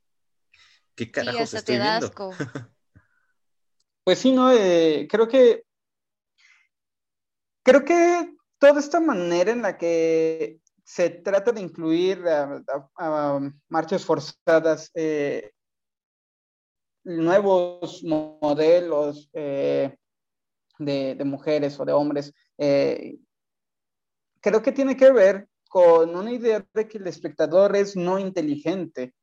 [0.94, 2.12] ¿Qué carajos estoy viendo?
[4.04, 5.64] pues sí, no, eh, creo que
[7.64, 14.90] Creo que toda esta manera en la que se trata de incluir a, marchas forzadas,
[14.94, 15.50] eh,
[17.04, 19.96] nuevos modelos eh,
[20.78, 23.16] de, mujeres o de hombres, eh,
[24.40, 29.14] creo que tiene que ver con una idea de que el espectador es no inteligente.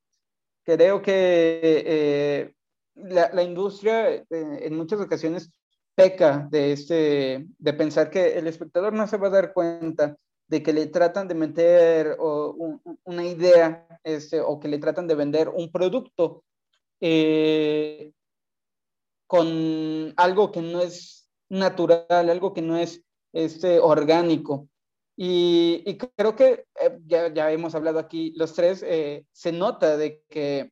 [0.64, 2.56] Creo que
[2.96, 5.52] la, la, industria en muchas ocasiones
[5.96, 10.16] peca de, este, de pensar que el espectador no se va a dar cuenta
[10.48, 15.48] de que le tratan de meter una idea este, o que le tratan de vender
[15.48, 16.44] un producto
[17.00, 18.12] eh,
[19.28, 24.68] con algo que no es natural, algo que no es este, orgánico.
[25.16, 30.22] Y, creo que eh, ya, ya, hemos hablado aquí los tres, eh, se nota de
[30.30, 30.72] que,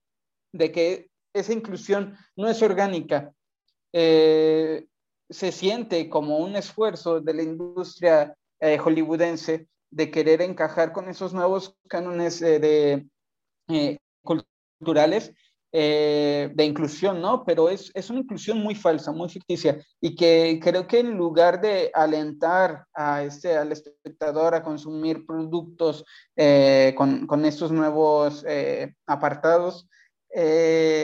[0.52, 3.34] de que esa inclusión no es orgánica
[5.30, 11.34] se siente como un esfuerzo de la industria eh, hollywoodense de querer encajar con esos
[11.34, 13.08] nuevos cánones eh, de,
[13.70, 15.34] eh, culturales
[15.72, 17.46] de inclusión, ¿no?
[17.46, 21.62] Pero es, es, una inclusión muy falsa, muy ficticia, y que creo que en lugar
[21.62, 26.04] de alentar a este, al espectador a consumir productos
[26.96, 28.44] con, con, estos nuevos
[29.06, 29.88] apartados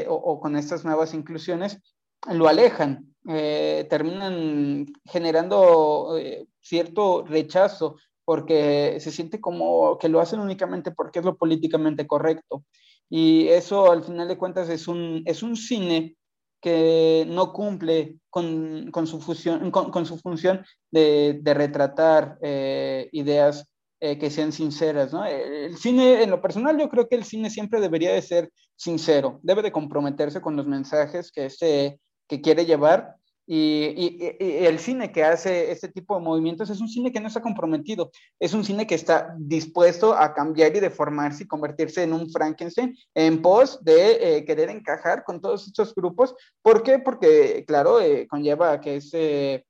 [0.08, 1.80] o, o, con estas nuevas inclusiones,
[2.28, 10.40] lo alejan, eh, terminan generando eh, cierto rechazo porque se siente como que lo hacen
[10.40, 12.64] únicamente porque es lo políticamente correcto.
[13.10, 16.16] Y eso al final de cuentas es un, es un cine
[16.62, 23.66] que no cumple con, con, su, fusión, con, su función de, de retratar eh, ideas
[24.00, 25.26] que sean sinceras, ¿no?
[25.26, 29.40] El cine, en lo personal, yo creo que el cine siempre debería de ser sincero,
[29.42, 33.16] debe de comprometerse con los mensajes que, este, que quiere llevar
[33.48, 37.42] y, el cine que hace este tipo de movimientos es un cine que no está
[37.42, 42.30] comprometido, es un cine que está dispuesto a cambiar y deformarse y convertirse en un
[42.32, 46.36] Frankenstein en pos de eh, querer encajar con todos estos grupos.
[46.64, 46.98] ¿Por qué?
[46.98, 49.64] Porque, claro, eh, conlleva que, es, que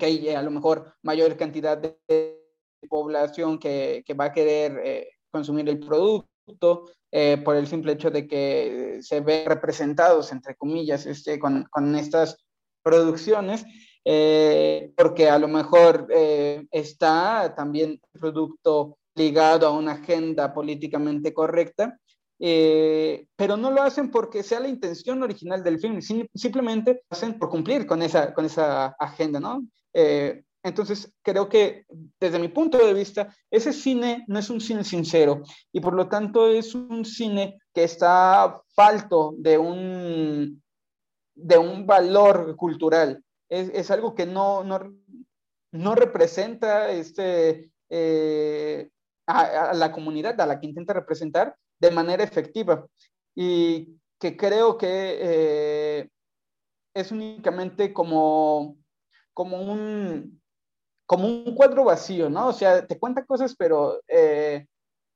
[0.00, 2.44] hay a lo mejor mayor cantidad de
[2.88, 6.28] población que, va a querer eh, consumir el producto,
[7.44, 12.44] por el simple hecho de que se ve representados, entre comillas, este, con, con estas
[12.84, 13.64] producciones,
[14.04, 21.98] eh, porque a lo mejor eh, está también producto ligado a una agenda políticamente correcta,
[22.38, 26.00] eh, pero no lo hacen porque sea la intención original del film,
[26.34, 29.66] simplemente lo hacen por cumplir con esa, con esa agenda, ¿no?
[30.64, 31.84] Entonces, creo que
[32.18, 35.42] desde mi punto de vista, ese cine no es un cine sincero
[35.72, 40.62] y por lo tanto es un cine que está falto de un
[41.34, 43.22] de un valor cultural.
[43.48, 48.88] Es, algo que no, no, representa este, eh,
[49.26, 52.86] a, la comunidad a la que intenta representar de manera efectiva.
[53.34, 56.08] Y que creo que eh,
[56.94, 58.76] es únicamente como,
[59.32, 60.40] como, un,
[61.06, 62.48] como un cuadro vacío, ¿no?
[62.48, 64.66] O sea, te cuenta cosas, pero eh,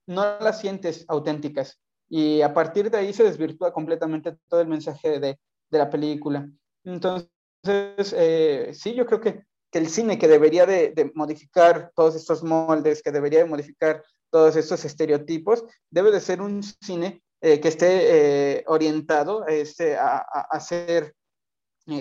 [0.07, 1.81] no las sientes auténticas.
[2.09, 5.39] Y a partir de ahí se desvirtúa completamente todo el mensaje de,
[5.71, 6.49] de la película.
[6.85, 7.29] Entonces,
[7.65, 13.03] eh, sí, yo creo que, que, el cine que debería de, modificar todos estos moldes,
[13.03, 18.65] que debería de modificar todos estos estereotipos, debe de ser un cine eh, que esté
[18.67, 21.15] orientado este, a, a, ser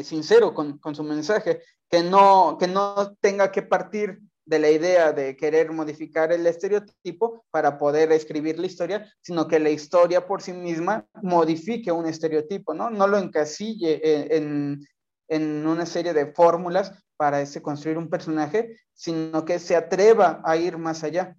[0.03, 5.11] sincero con, con, su mensaje, que no, que no tenga que partir de la idea
[5.11, 10.41] de querer modificar el estereotipo para poder escribir la historia, sino que la historia por
[10.41, 12.89] sí misma modifique un estereotipo, ¿no?
[12.89, 13.99] No lo encasille
[14.35, 14.79] en,
[15.27, 20.55] en una serie de fórmulas para ese construir un personaje, sino que se atreva a
[20.55, 21.35] ir más allá.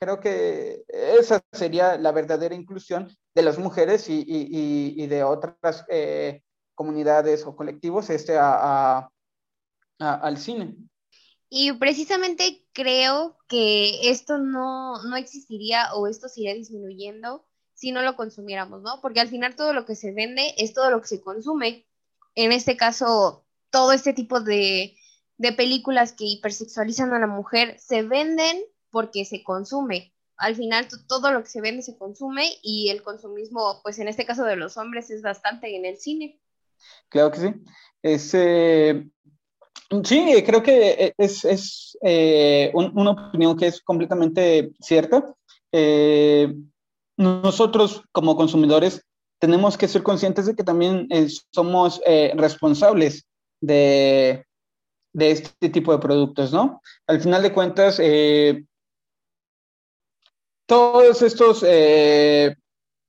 [0.00, 5.84] Creo que esa sería la verdadera inclusión de las mujeres y, y, y de otras
[5.88, 6.42] eh,
[6.76, 9.10] comunidades o colectivos este, a,
[9.98, 10.76] al cine.
[11.48, 18.02] Y precisamente creo que esto no, no existiría o esto se iría disminuyendo si no
[18.02, 19.00] lo consumiéramos, ¿no?
[19.00, 21.86] Porque al final todo lo que se vende es todo lo que se consume.
[22.34, 24.96] En este caso, todo este tipo de,
[25.38, 30.14] de películas que hipersexualizan a la mujer se venden porque se consume.
[30.36, 34.26] Al final todo lo que se vende se consume y el consumismo, pues en este
[34.26, 36.40] caso de los hombres, es bastante en el cine.
[37.08, 37.54] Claro que sí.
[38.02, 39.10] Ese,
[40.04, 45.32] Sí, creo que es, eh, una opinión que es completamente cierta.
[45.70, 46.52] Eh,
[47.16, 49.02] nosotros como consumidores
[49.38, 52.00] tenemos que ser conscientes de que también eh, somos
[52.34, 53.26] responsables
[53.60, 54.44] de,
[55.12, 56.80] de, este tipo de productos, ¿no?
[57.06, 58.00] Al final de cuentas,
[60.66, 61.64] todos estos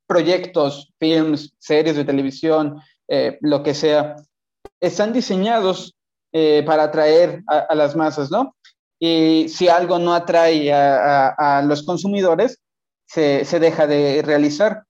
[0.06, 2.80] proyectos, films, series de televisión,
[3.42, 4.16] lo que sea,
[4.80, 5.96] están diseñados
[6.34, 8.56] eh, para atraer a, las masas, ¿no?
[9.00, 12.60] Y si algo no atrae a, los consumidores,
[13.06, 14.84] se, se, deja de realizar.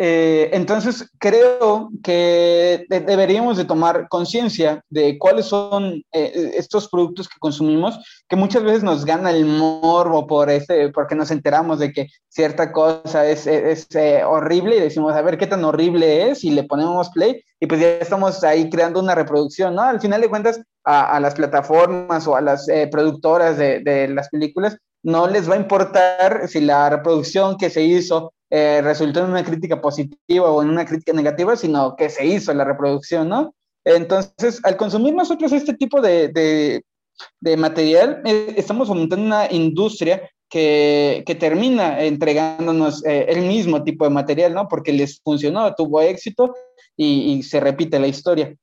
[0.00, 7.40] Eh, entonces, creo que deberíamos de tomar conciencia de cuáles son eh, estos productos que
[7.40, 12.06] consumimos, que muchas veces nos gana el morbo por ese, porque nos enteramos de que
[12.28, 16.50] cierta cosa es, es, es horrible y decimos, a ver qué tan horrible es y
[16.50, 19.82] le ponemos play y pues ya estamos ahí creando una reproducción, ¿no?
[19.82, 24.28] Al final de cuentas, a, las plataformas o a las eh, productoras de, de, las
[24.30, 29.30] películas no les va a importar si la reproducción que se hizo eh, resultó en
[29.30, 33.54] una crítica positiva o en una crítica negativa, sino que se hizo la reproducción, ¿no?
[33.84, 36.84] Entonces, al consumir nosotros este tipo de, de,
[37.40, 44.10] de material, eh, estamos fomentando una industria que, que, termina entregándonos el mismo tipo de
[44.10, 44.66] material, ¿no?
[44.66, 46.54] Porque les funcionó, tuvo éxito
[46.98, 48.54] y, se repite la historia.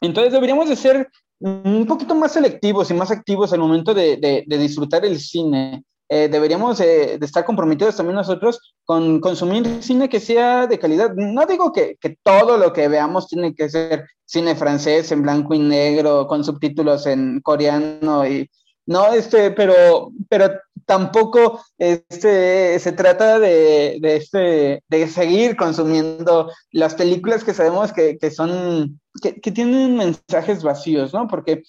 [0.00, 1.08] Entonces deberíamos de ser
[1.40, 4.16] un poquito más selectivos y más activos al momento de,
[4.46, 5.84] de, disfrutar el cine.
[6.08, 11.14] Eh, deberíamos de estar comprometidos también nosotros con consumir cine que sea de calidad.
[11.14, 15.54] No digo que, que, todo lo que veamos tiene que ser cine francés en blanco
[15.54, 18.50] y negro, con subtítulos en coreano y,
[18.86, 20.50] no, este, pero, pero
[20.84, 28.18] tampoco este, se trata de, de, este, de seguir consumiendo las películas que sabemos que,
[28.18, 31.26] que son, que, que, tienen mensajes vacíos, ¿no?
[31.26, 31.62] Porque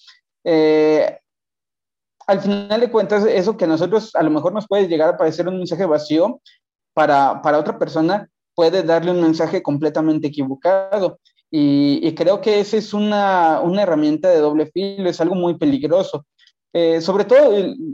[0.43, 1.19] eh,
[2.27, 5.17] al final de cuentas, eso que a nosotros a lo mejor nos puede llegar a
[5.17, 6.41] parecer un mensaje vacío,
[6.95, 11.19] para, para otra persona puede darle un mensaje completamente equivocado.
[11.51, 16.25] Y, creo que esa es una, una, herramienta de doble filo, es algo muy peligroso.
[16.73, 17.51] Eh, sobre todo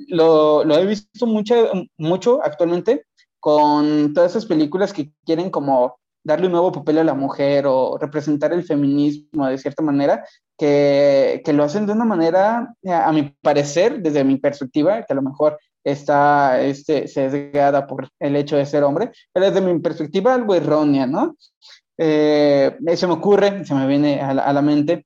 [0.07, 3.05] lo, lo, he visto mucho, mucho actualmente
[3.39, 7.97] con todas esas películas que quieren como darle un nuevo papel a la mujer o
[7.97, 10.25] representar el feminismo de cierta manera,
[10.57, 15.15] que, que lo hacen de una manera, a mi parecer, desde mi perspectiva, que a
[15.15, 20.33] lo mejor está este, sesgada por el hecho de ser hombre, pero desde mi perspectiva
[20.33, 21.35] algo errónea, ¿no?
[21.97, 25.05] Eh, se me ocurre, se me viene a la, a la mente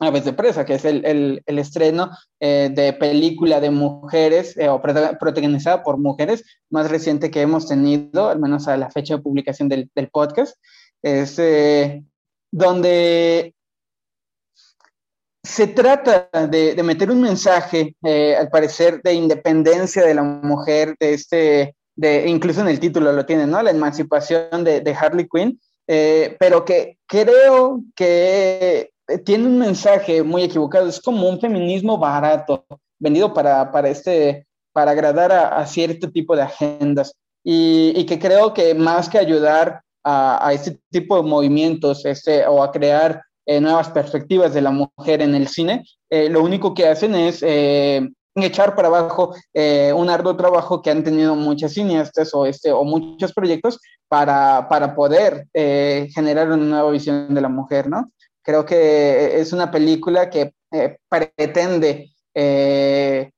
[0.00, 4.82] Aves de Presa, que es el, el, estreno eh, de película de mujeres eh, o
[4.82, 9.68] protagonizada por mujeres más reciente que hemos tenido, al menos a la fecha de publicación
[9.68, 10.56] del, del podcast,
[11.02, 12.02] es eh,
[12.50, 13.54] donde
[15.44, 21.12] se trata de, de meter un mensaje, al parecer, de independencia de la mujer, de
[21.12, 23.62] este, de, incluso en el título lo tiene, ¿no?
[23.62, 28.93] La emancipación de, de Harley Quinn, pero que creo que
[29.24, 32.64] tiene un mensaje muy equivocado, es como un feminismo barato,
[32.98, 38.74] vendido para, para, este, para agradar a, cierto tipo de agendas y, que creo que
[38.74, 44.54] más que ayudar a, este tipo de movimientos este, o a crear eh, nuevas perspectivas
[44.54, 47.42] de la mujer en el cine, eh, lo único que hacen es
[48.36, 49.34] echar para abajo
[49.94, 53.78] un arduo trabajo que han tenido muchas cineastas o, este, o muchos proyectos
[54.08, 58.10] para, para poder generar una nueva visión de la mujer, ¿no?
[58.44, 63.30] Creo que es una película que eh, pretende eh,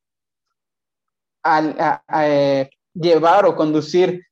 [1.44, 4.22] eh, llevar o conducir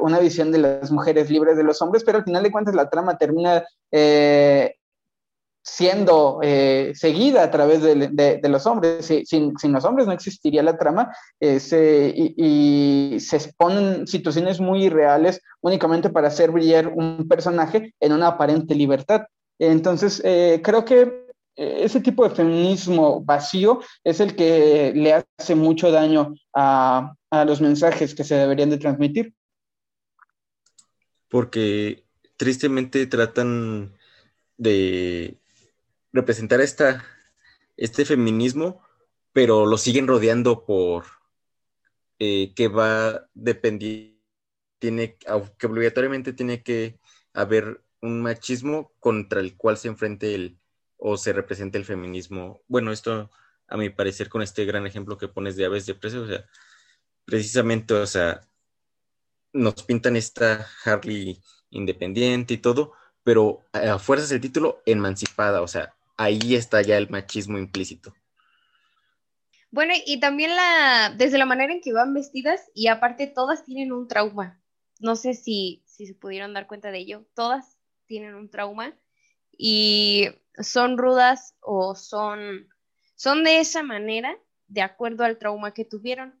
[0.00, 2.90] una visión de las mujeres libres de los hombres, pero al final de cuentas la
[2.90, 3.64] trama termina
[5.62, 6.40] siendo
[6.94, 9.06] seguida a través de, los hombres.
[9.24, 11.10] Sin, los hombres no existiría la trama
[11.40, 18.28] y, y, se exponen situaciones muy irreales únicamente para hacer brillar un personaje en una
[18.28, 19.22] aparente libertad.
[19.58, 25.54] Entonces, eh, creo que eh, ese tipo de feminismo vacío es el que le hace
[25.54, 29.34] mucho daño a, los mensajes que se deberían de transmitir.
[31.28, 32.06] Porque
[32.36, 33.92] tristemente tratan
[34.56, 35.36] de
[36.12, 37.04] representar esta,
[37.76, 38.80] este feminismo,
[39.32, 41.04] pero lo siguen rodeando por
[42.18, 44.16] eh, que va dependiendo,
[44.78, 46.98] tiene, que obligatoriamente tiene que
[47.34, 50.58] haber un machismo contra el cual se enfrente el
[50.96, 52.62] o se represente el feminismo.
[52.66, 53.30] Bueno, esto
[53.68, 56.44] a mi parecer con este gran ejemplo que pones de aves de precio, o sea,
[57.24, 58.40] precisamente, o sea,
[59.52, 61.40] nos pintan esta Harley
[61.70, 62.92] independiente y todo,
[63.22, 68.14] pero a fuerzas el título emancipada, o sea, ahí está ya el machismo implícito.
[69.70, 73.92] Bueno, y también la, desde la manera en que van vestidas, y aparte todas tienen
[73.92, 74.60] un trauma.
[74.98, 77.26] No sé si, si se pudieron dar cuenta de ello.
[77.34, 77.77] Todas
[78.08, 78.98] tienen un trauma
[79.56, 80.26] y
[80.58, 82.68] son rudas o son,
[83.14, 84.36] son de esa manera
[84.66, 86.40] de acuerdo al trauma que tuvieron.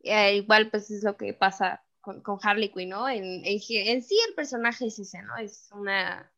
[0.00, 3.08] Eh, igual pues es lo que pasa con, Harley Quinn, ¿no?
[3.08, 5.36] En, en, sí el personaje es ese, ¿no?
[5.38, 6.30] Es una,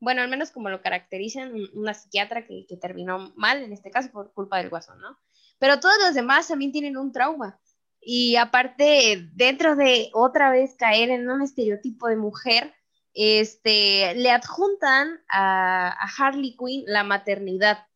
[0.00, 4.10] bueno, al menos como lo caracterizan, una psiquiatra que, que terminó mal, en este caso
[4.10, 5.16] por culpa del guasón, ¿no?
[5.58, 7.60] Pero todos los demás también tienen un trauma.
[8.00, 12.74] Y aparte, dentro de otra vez caer en un estereotipo de mujer,
[13.14, 17.86] este, le adjuntan a, Harley Quinn la maternidad,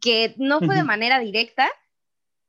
[0.00, 1.70] que no fue de manera directa,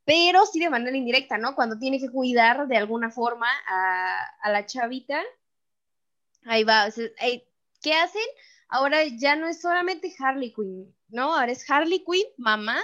[0.04, 1.56] pero sí de manera indirecta, ¿no?
[1.56, 5.22] Cuando tiene que cuidar de alguna forma a, la chavita,
[6.46, 6.88] ahí va,
[7.82, 8.22] ¿qué hacen?
[8.70, 11.36] Ahora ya no es solamente Harley Quinn, ¿no?
[11.36, 12.82] Ahora es Harley Quinn, mamá,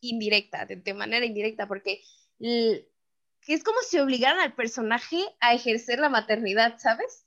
[0.00, 2.02] indirecta, de, manera indirecta, porque
[2.38, 7.24] es como si obligaran al personaje a ejercer la maternidad, ¿sabes?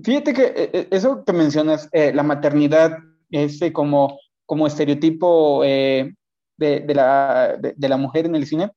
[0.00, 2.98] Fíjate que eh, eh, eso que mencionas, eh, la maternidad,
[3.30, 6.14] ese como, como estereotipo de,
[6.58, 8.70] la, de, la, mujer en el cine,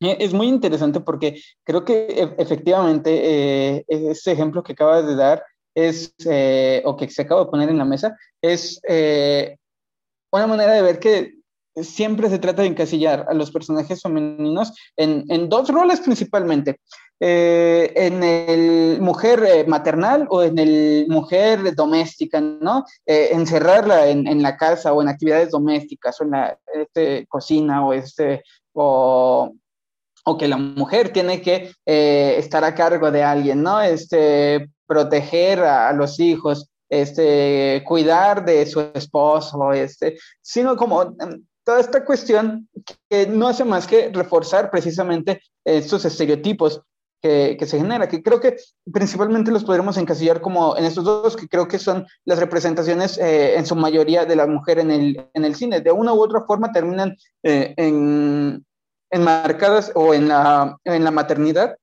[0.00, 5.44] es muy interesante porque creo que e, efectivamente ese ejemplo que acabas de dar
[5.74, 6.14] es,
[6.84, 8.80] o que se acaba de poner en la mesa, es
[10.32, 11.41] una manera de ver que
[11.76, 16.78] siempre se trata de encasillar a los personajes femeninos en, en dos roles principalmente.
[17.24, 22.84] Eh, en el mujer eh, maternal o en el mujer doméstica, ¿no?
[23.06, 27.86] Eh, encerrarla en, en, la casa o en actividades domésticas o en la este, cocina
[27.86, 28.42] o, este,
[28.72, 29.52] o,
[30.24, 33.80] o, que la mujer tiene que estar a cargo de alguien, ¿no?
[33.80, 41.14] Este, proteger a, los hijos, este, cuidar de su esposo, este, sino como
[41.64, 42.68] toda esta cuestión
[43.08, 46.82] que no hace más que reforzar precisamente estos estereotipos
[47.22, 48.56] que, se genera, que creo que
[48.92, 53.56] principalmente los podremos encasillar como en estos dos, que creo que son las representaciones eh,
[53.56, 55.80] en su mayoría de la mujer en el, en el cine.
[55.80, 58.66] De una u otra forma terminan eh, en,
[59.08, 61.76] enmarcadas o en la, en la maternidad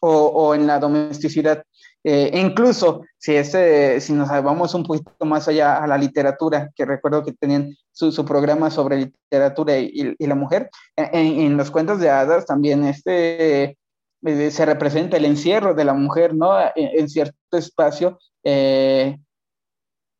[0.00, 1.62] o, o en la domesticidad.
[2.02, 6.86] Eh, incluso si, este, si nos vamos un poquito más allá a la literatura, que
[6.86, 11.70] recuerdo que tenían su, su programa sobre literatura y, y la mujer, en, en, los
[11.70, 13.76] cuentos de hadas también este,
[14.22, 16.52] eh, se representa el encierro de la mujer, ¿no?
[16.74, 19.18] En, cierto espacio, eh,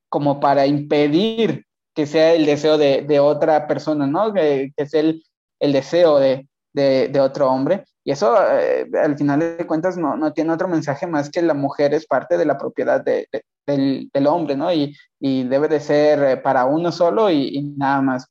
[0.09, 4.33] como para impedir que sea el deseo de, de otra persona, ¿no?
[4.33, 5.23] Que, que sea el,
[5.61, 7.85] el deseo de, de, otro hombre.
[8.11, 11.55] Y eso, eh, al final de cuentas, no, no, tiene otro mensaje más que la
[11.55, 13.29] mujer es parte de la propiedad de,
[13.65, 14.73] del, del, hombre, ¿no?
[14.73, 18.27] Y, y, debe de ser eh, para uno solo y, nada más.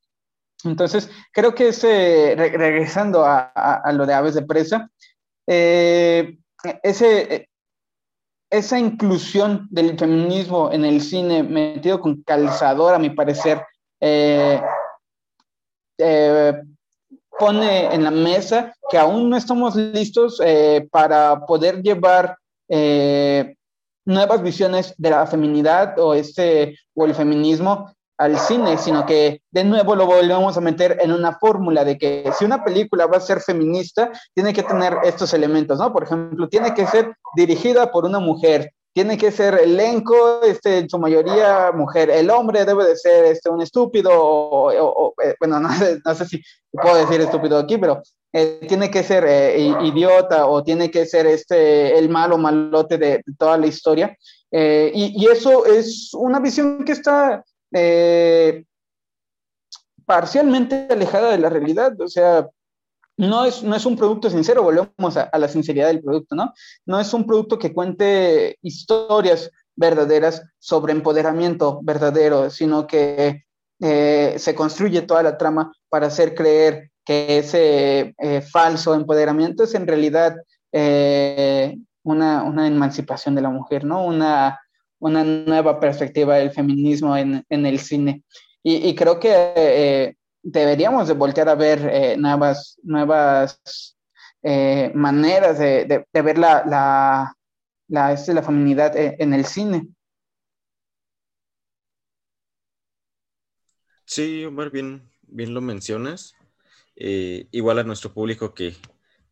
[0.65, 4.91] Entonces, creo que ese, regresando a, a, lo de aves de presa,
[5.47, 6.37] eh,
[6.83, 7.47] ese,
[8.49, 13.65] esa inclusión del feminismo en el cine metido con calzador, a mi parecer,
[14.01, 14.61] eh,
[17.39, 22.37] pone en la mesa que aún no estamos listos eh, para poder llevar
[22.67, 23.55] eh,
[24.05, 29.63] nuevas visiones de la feminidad o, este, o el feminismo al cine, sino que de
[29.63, 33.21] nuevo lo volvemos a meter en una fórmula de que si una película va a
[33.21, 35.93] ser feminista, tiene que tener estos elementos, ¿no?
[35.93, 40.89] Por ejemplo, tiene que ser dirigida por una mujer, tiene que ser elenco, este, en
[40.89, 42.09] su mayoría mujer.
[42.09, 45.59] El hombre debe de ser este, un estúpido, o, eh, bueno,
[46.05, 48.01] no, sé si puedo decir estúpido aquí, pero
[48.33, 53.23] eh, tiene que ser eh, idiota o tiene que ser este, el malo malote de,
[53.37, 54.17] toda la historia.
[54.51, 57.43] Y, eso es una visión que está
[60.05, 61.93] parcialmente alejada de la realidad.
[62.01, 62.49] O sea,
[63.19, 66.53] no es, no es un producto sincero, volvemos a, la sinceridad del producto, ¿no?
[66.85, 73.43] No es un producto que cuente historias verdaderas sobre empoderamiento verdadero, sino que
[73.81, 79.75] eh, se construye toda la trama para hacer creer que ese eh, falso empoderamiento es
[79.75, 80.37] en realidad
[80.71, 84.05] eh, una, una, emancipación de la mujer, ¿no?
[84.05, 84.61] Una,
[84.99, 88.23] una nueva perspectiva del feminismo en, en el cine.
[88.63, 93.97] Y, creo que deberíamos de voltear a ver eh, nuevas, nuevas
[94.41, 97.35] eh, maneras de, de, de, ver la, la,
[97.87, 99.87] la, este, la feminidad eh, en el cine.
[104.05, 106.33] Sí, Omar, bien, bien lo mencionas.
[106.95, 108.75] Eh, igual a nuestro público que,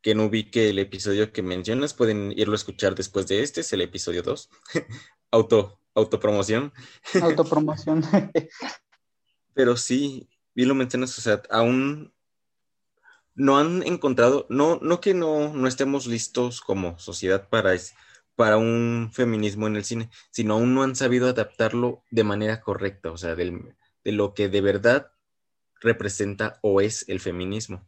[0.02, 3.74] que no ubique el episodio que mencionas, pueden irlo a escuchar después de este, es
[3.74, 4.50] el episodio 2.
[5.32, 6.72] Auto, autopromoción.
[7.22, 8.04] Autopromoción.
[9.54, 12.12] Pero sí, bien lo mencionas, o sea, aún
[13.36, 17.76] no han encontrado, no, no que no, no estemos listos como sociedad para,
[18.36, 23.12] para un feminismo en el cine, sino aún no han sabido adaptarlo de manera correcta,
[23.12, 25.12] o sea, del, de lo que de verdad
[25.80, 27.88] representa o es el feminismo.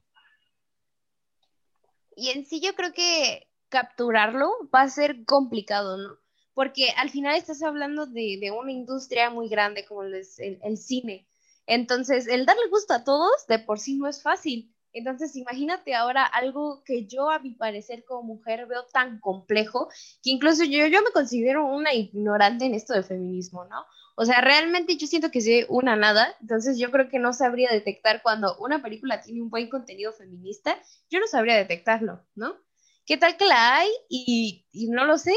[2.15, 6.19] Y en sí yo creo que capturarlo va a ser complicado, ¿no?
[6.53, 10.77] Porque al final estás hablando de, de una industria muy grande como es el, el
[10.77, 11.28] cine
[11.69, 14.73] entonces, el darle gusto a todos de por sí no es fácil.
[14.91, 19.87] Entonces, imagínate ahora algo que yo a mi parecer como mujer veo tan complejo,
[20.23, 23.85] que incluso yo, yo me considero una ignorante en esto del feminismo, ¿no?
[24.15, 27.71] O sea, realmente yo siento que sé una nada, entonces yo creo que no sabría
[27.71, 30.75] detectar cuando una película tiene un buen contenido feminista,
[31.11, 32.55] yo no sabría detectarlo, ¿no?
[33.05, 35.35] ¿Qué tal que la hay y, y no lo sé?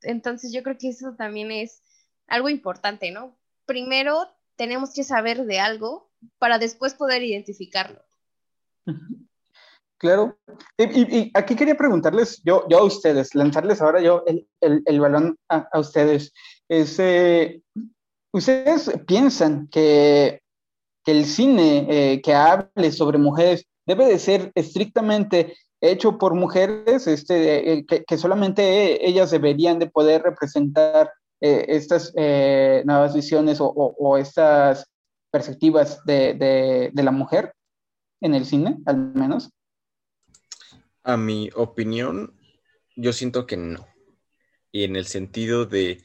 [0.00, 1.82] Entonces yo creo que eso también es
[2.26, 3.38] algo importante, ¿no?
[3.66, 4.26] Primero
[4.60, 8.02] tenemos que saber de algo para después poder identificarlo.
[10.02, 10.38] Claro.
[10.78, 14.48] Y, aquí quería preguntarles, yo, yo a ustedes, lanzarles ahora yo el,
[14.86, 16.32] el, balón a, ustedes.
[16.70, 17.60] Es, eh,
[18.32, 20.40] ¿Ustedes piensan que,
[21.04, 27.06] que el cine eh, que hable sobre mujeres debe de ser estrictamente hecho por mujeres,
[27.06, 33.60] este, eh, que, que, solamente ellas deberían de poder representar eh, estas eh, nuevas visiones
[33.60, 34.86] o, o, o, estas
[35.30, 37.54] perspectivas de, de, de, la mujer
[38.20, 39.50] en el cine, al menos?
[41.02, 42.34] A mi opinión,
[42.96, 43.86] yo siento que no.
[44.70, 46.02] Y en el sentido de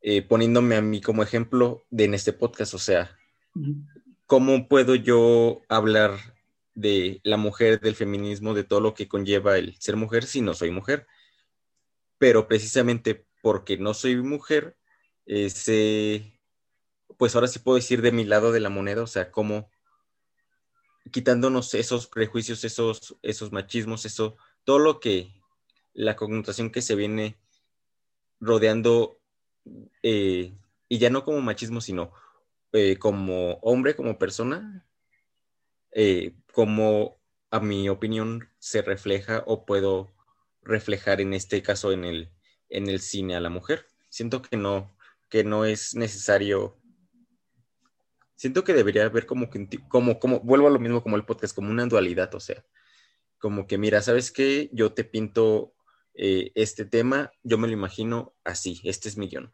[0.00, 3.16] eh, poniéndome a mí como ejemplo de en este podcast, o sea,
[3.54, 3.86] uh -huh.
[4.26, 6.18] ¿cómo puedo yo hablar
[6.74, 10.54] de la mujer, del feminismo, de todo lo que conlleva el ser mujer si no
[10.54, 11.06] soy mujer?
[12.18, 14.78] Pero precisamente porque no soy mujer,
[15.26, 16.40] ese,
[17.18, 19.70] pues ahora sí puedo decir de mi lado de la moneda, o sea, cómo,
[21.10, 25.34] quitándonos esos prejuicios, esos, esos machismos, eso, todo lo que,
[25.92, 27.36] la connotación que se viene
[28.40, 29.20] rodeando,
[30.02, 30.56] eh,
[30.88, 32.12] y ya no como machismo, sino
[32.72, 34.86] eh, como hombre, como persona,
[35.90, 37.20] eh, como
[37.50, 40.14] a mi opinión se refleja o puedo
[40.62, 42.30] reflejar en este caso en el,
[42.72, 43.86] en el cine a la mujer.
[44.08, 44.96] Siento que no,
[45.28, 46.78] que no es necesario.
[48.34, 51.54] Siento que debería haber como que, como, como, vuelvo a lo mismo como el podcast,
[51.54, 52.64] como una dualidad, o sea,
[53.38, 54.68] como que mira, ¿sabes qué?
[54.72, 55.74] Yo te pinto
[56.14, 59.52] eh, este tema, yo me lo imagino así, este es mi guion.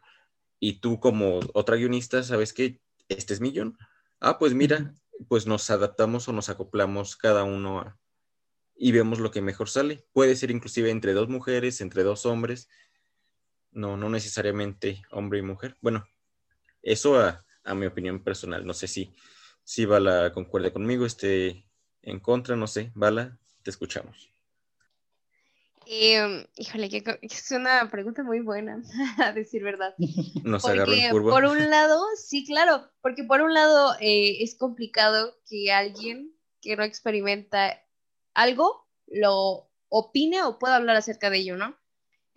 [0.59, 2.81] Y tú como otra guionista, ¿sabes qué?
[3.09, 3.77] Este es mi guion.
[4.19, 4.93] Ah, pues mira,
[5.27, 7.97] pues nos adaptamos o nos acoplamos cada uno
[8.75, 10.05] y vemos lo que mejor sale.
[10.13, 12.69] Puede ser inclusive entre dos mujeres, entre dos hombres,
[13.71, 15.77] no, no necesariamente hombre y mujer.
[15.81, 16.07] Bueno,
[16.81, 17.45] eso a,
[17.75, 18.65] mi opinión personal.
[18.65, 19.13] No sé si,
[19.63, 21.65] si Bala concuerda conmigo, esté
[22.01, 22.91] en contra, no sé.
[22.95, 24.31] Bala, te escuchamos.
[25.91, 28.79] Em, híjole, que es una pregunta muy buena,
[29.17, 29.95] a decir verdad.
[30.43, 31.31] Nos porque, curva.
[31.31, 36.75] Por un lado, sí, claro, porque por un lado eh, es complicado que alguien que
[36.75, 37.81] no experimenta
[38.35, 41.78] algo lo opine o pueda hablar acerca de ello, ¿no?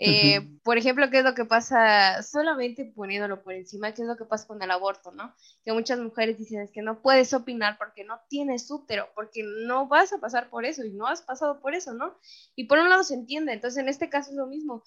[0.04, 4.16] Eh, por ejemplo, ¿qué es lo que pasa, solamente poniéndolo por encima, qué es lo
[4.16, 5.32] que pasa con el aborto, ¿no?
[5.64, 9.86] Que muchas mujeres dicen es que no puedes opinar porque no tienes útero, porque no
[9.86, 12.18] vas a pasar por eso y no has pasado por eso, ¿no?
[12.56, 14.82] Y por un lado se entiende, entonces en este caso es lo mismo,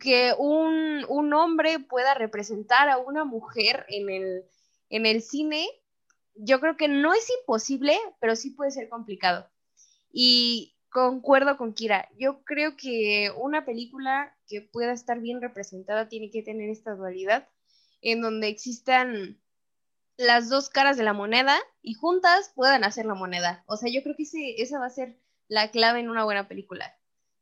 [0.00, 4.44] que un, un hombre pueda representar a una mujer en el,
[4.88, 5.68] en el cine,
[6.34, 9.46] yo creo que no es imposible, pero sí puede ser complicado.
[10.10, 12.10] Y, Concuerdo con Kira.
[12.18, 17.48] Yo creo que una película que pueda estar bien representada tiene que tener esta dualidad
[18.02, 19.40] en donde existan
[20.18, 23.64] las dos caras de la moneda y juntas puedan hacer la moneda.
[23.66, 24.26] O sea, yo creo que
[24.58, 25.18] esa va a ser
[25.48, 26.94] la clave en una buena película.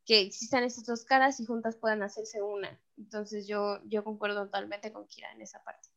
[0.06, 2.80] Que existan estas dos caras y juntas puedan hacerse una.
[2.96, 5.88] Entonces yo, yo concuerdo totalmente con Kira en esa parte.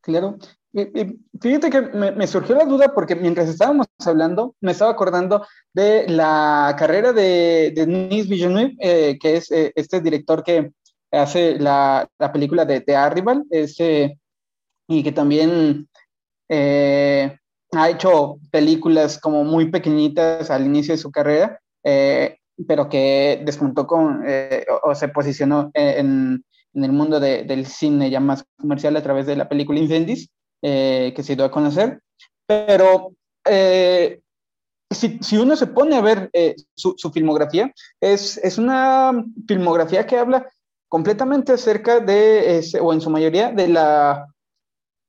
[0.00, 0.38] Claro.
[1.40, 6.74] Fíjate que me, surgió la duda porque mientras estábamos hablando, me estaba acordando de la
[6.78, 10.72] carrera de, Denis Villeneuve, eh, que es eh, este director que
[11.12, 14.18] hace la, película de, de Arrival, este,
[14.88, 15.88] y que también
[16.48, 17.38] eh,
[17.72, 21.60] ha hecho películas como muy pequeñitas al inicio de su carrera,
[22.66, 24.24] pero que despuntó con,
[24.82, 29.36] o, se posicionó en, en el mundo del cine ya más comercial a través de
[29.36, 30.30] la película Incendies,
[30.66, 32.00] eh, que se dio a conocer.
[32.46, 33.12] Pero
[33.44, 34.22] eh,
[34.90, 39.12] si, si, uno se pone a ver eh, su, su, filmografía, es, es, una
[39.46, 40.48] filmografía que habla
[40.88, 44.26] completamente acerca de, o en su mayoría, de la,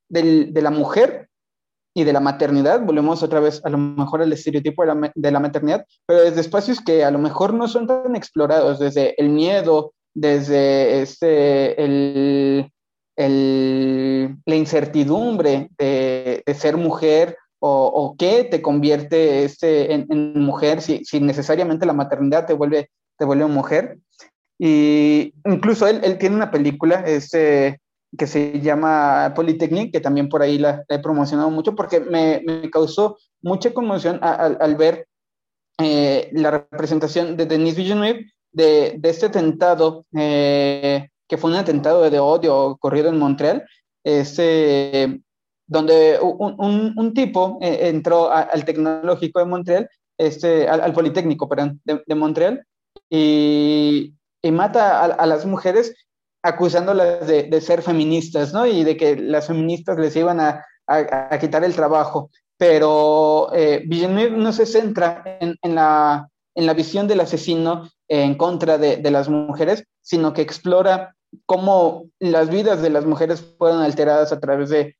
[0.09, 1.29] de la mujer
[1.95, 2.81] y de la maternidad.
[2.81, 6.41] Volvemos otra vez a lo mejor al estereotipo de la, de la maternidad, pero desde
[6.41, 12.69] espacios que a lo mejor no son tan explorados, desde el miedo, desde este, el,
[13.17, 21.85] la incertidumbre de, ser mujer o, qué te convierte este, en, mujer si, si, necesariamente
[21.85, 23.97] la maternidad te vuelve, te vuelve mujer.
[24.59, 27.81] Y incluso él, él tiene una película este,
[28.17, 32.69] que se llama Polytechnic, que también por ahí la, he promocionado mucho porque me, me
[32.69, 35.07] causó mucha conmoción al, al ver
[35.77, 42.19] eh, la representación de Denis Villeneuve de, este atentado, eh, que fue un atentado de
[42.19, 43.65] odio ocurrido en Montreal,
[44.03, 45.21] este,
[45.67, 52.65] donde un, tipo eh, entró al tecnológico de Montreal, este, al, Politécnico, perdón, de, Montreal,
[53.09, 54.13] y,
[54.51, 55.95] mata a, las mujeres
[56.43, 58.65] acusándolas de, ser feministas, ¿no?
[58.67, 60.63] Y de que las feministas les iban a,
[61.39, 62.29] quitar el trabajo.
[62.57, 68.77] Pero eh, Villeneuve no se centra en, la, en la visión del asesino en contra
[68.77, 71.14] de, las mujeres, sino que explora
[71.45, 74.95] cómo las vidas de las mujeres fueron alteradas a través de,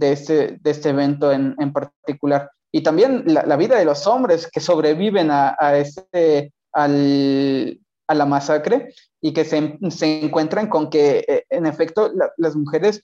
[0.00, 2.50] este, de este, evento en, particular.
[2.72, 8.94] Y también la, vida de los hombres que sobreviven a, este, al, a la masacre
[9.20, 9.78] y que se,
[10.22, 13.02] encuentran con que, eh, en efecto, las mujeres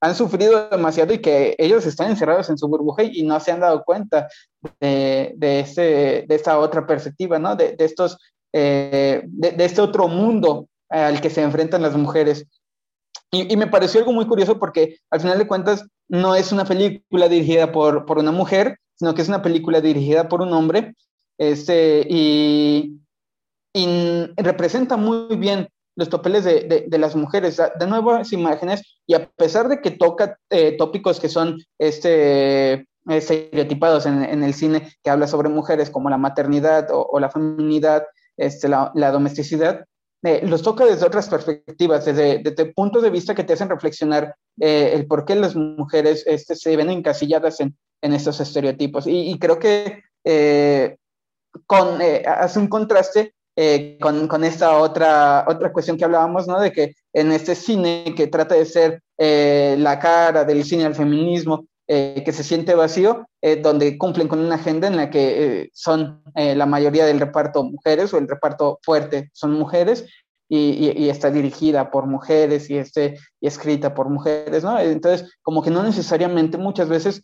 [0.00, 3.60] han sufrido demasiado y que ellos están encerrados en su burbuja y no se han
[3.60, 4.28] dado cuenta
[4.80, 7.54] de, de, este, de esta otra perspectiva, ¿no?
[7.54, 8.16] De, de estos,
[8.52, 12.46] eh, de, este otro mundo al que se enfrentan las mujeres.
[13.30, 17.28] Y, me pareció algo muy curioso porque al final de cuentas no es una película
[17.28, 20.94] dirigida por, por una mujer, sino que es una película dirigida por un hombre
[21.40, 23.00] este, y,
[24.36, 29.68] representa muy bien los papeles de, de, las mujeres, de nuevas imágenes, y a pesar
[29.68, 35.48] de que toca eh, tópicos que son este, estereotipados en, el cine que habla sobre
[35.48, 38.04] mujeres como la maternidad o, la feminidad,
[38.36, 39.84] este, la, domesticidad,
[40.22, 44.34] eh, los toca desde otras perspectivas, desde, desde puntos de vista que te hacen reflexionar
[44.60, 49.04] eh, el por qué las mujeres este, se ven encasilladas en, en estos estereotipos.
[49.06, 50.96] Y, creo que eh,
[52.26, 53.34] hace un contraste
[54.00, 56.60] con, con, esta otra, otra cuestión que hablábamos, ¿no?
[56.60, 61.66] De que en este cine que trata de ser la cara del cine al feminismo,
[61.92, 65.70] eh, que se siente vacío, eh, donde cumplen con una agenda en la que eh,
[65.74, 70.06] son la mayoría del reparto mujeres o el reparto fuerte son mujeres
[70.48, 74.78] y, está dirigida por mujeres y, este, y escrita por mujeres, ¿no?
[74.78, 77.22] Entonces, como que no necesariamente muchas veces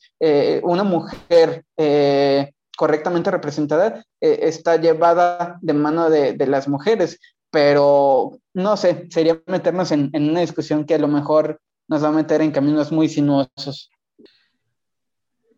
[0.65, 1.65] una mujer
[2.77, 7.21] correctamente representada está llevada de mano de, de, las mujeres,
[7.53, 12.09] pero no sé, sería meternos en, en una discusión que a lo mejor nos va
[12.09, 13.91] a meter en caminos muy sinuosos.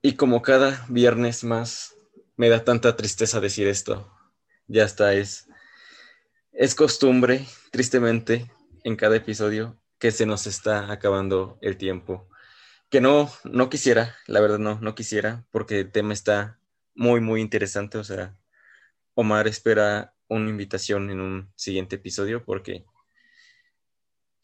[0.08, 1.94] Y como cada viernes más,
[2.38, 4.10] me da tanta tristeza decir esto.
[4.66, 5.50] Ya está, es,
[6.50, 8.50] es costumbre, tristemente,
[8.84, 12.26] en cada episodio, que se nos está acabando el tiempo.
[12.88, 16.58] Que no, no quisiera, la verdad no, no quisiera, porque el tema está
[16.94, 17.98] muy, muy interesante.
[17.98, 18.34] O sea,
[19.12, 22.86] Omar espera una invitación en un siguiente episodio, porque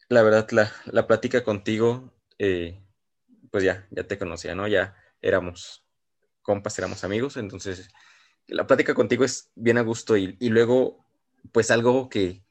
[0.09, 2.83] la verdad, la, la plática contigo, eh,
[3.49, 4.67] pues ya, ya te conocía, ¿no?
[4.67, 4.95] Ya
[5.25, 5.83] éramos
[6.41, 7.89] compas, éramos amigos, entonces
[8.47, 11.03] la plática contigo es bien a gusto y, luego,
[11.51, 12.43] pues algo que,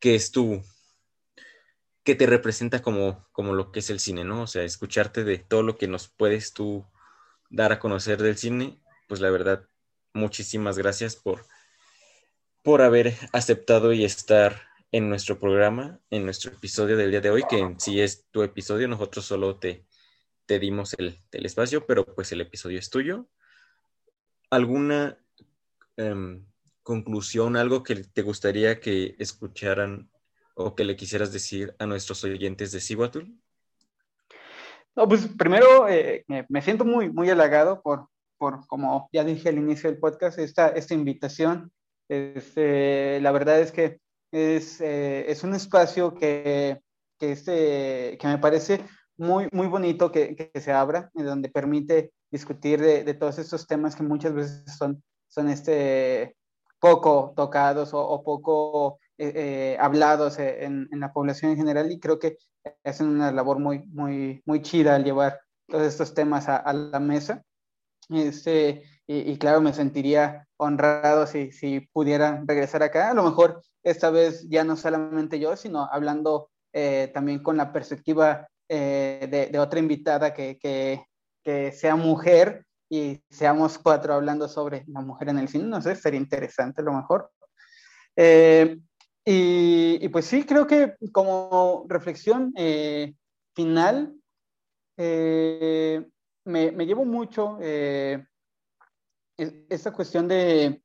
[0.00, 0.62] que es tú,
[2.02, 4.42] que te representa como, como lo que es el cine, ¿no?
[4.42, 6.84] O sea, escucharte de todo lo que nos puedes tú
[7.50, 9.68] dar a conocer del cine, pues la verdad,
[10.12, 11.46] muchísimas gracias por,
[12.64, 17.44] por haber aceptado y estar en nuestro programa, en nuestro episodio del día de hoy,
[17.48, 19.86] que en sí es tu episodio, nosotros solo te,
[20.46, 23.26] te dimos el, espacio, pero pues el episodio es tuyo.
[24.50, 25.18] ¿Alguna
[25.96, 26.44] em,
[26.82, 30.10] conclusión, algo que te gustaría que escucharan
[30.54, 33.38] o que le quisieras decir a nuestros oyentes de Cibatul?
[34.94, 39.58] No, pues primero eh, me siento muy, muy halagado por, por, como ya dije al
[39.58, 41.72] inicio del podcast, esta, esta invitación.
[42.08, 44.00] Este, la verdad es que
[44.32, 46.80] es, eh, es un espacio que,
[47.18, 48.84] que, este, que me parece
[49.16, 53.66] muy, muy bonito que, que se abra, en donde permite discutir de, de, todos estos
[53.66, 56.36] temas que muchas veces son, son este,
[56.80, 62.18] poco tocados o, poco eh, eh, hablados en, en, la población en general y creo
[62.18, 62.38] que
[62.84, 67.00] hacen una labor muy, muy, muy chida al llevar todos estos temas a, a la
[67.00, 67.42] mesa.
[68.08, 73.10] Este, y, claro, me sentiría honrado si, si pudiera regresar acá.
[73.10, 77.72] A lo mejor esta vez ya no solamente yo, sino hablando eh, también con la
[77.72, 85.00] perspectiva eh, de, otra invitada que, que, sea mujer y seamos cuatro hablando sobre la
[85.00, 87.30] mujer en el cine, no sé, sería interesante a lo mejor.
[88.16, 88.78] Eh,
[89.24, 93.14] y, pues sí, creo que como reflexión eh,
[93.54, 94.14] final,
[94.96, 96.06] me,
[96.44, 97.58] me, llevo mucho
[99.36, 100.82] esta cuestión de,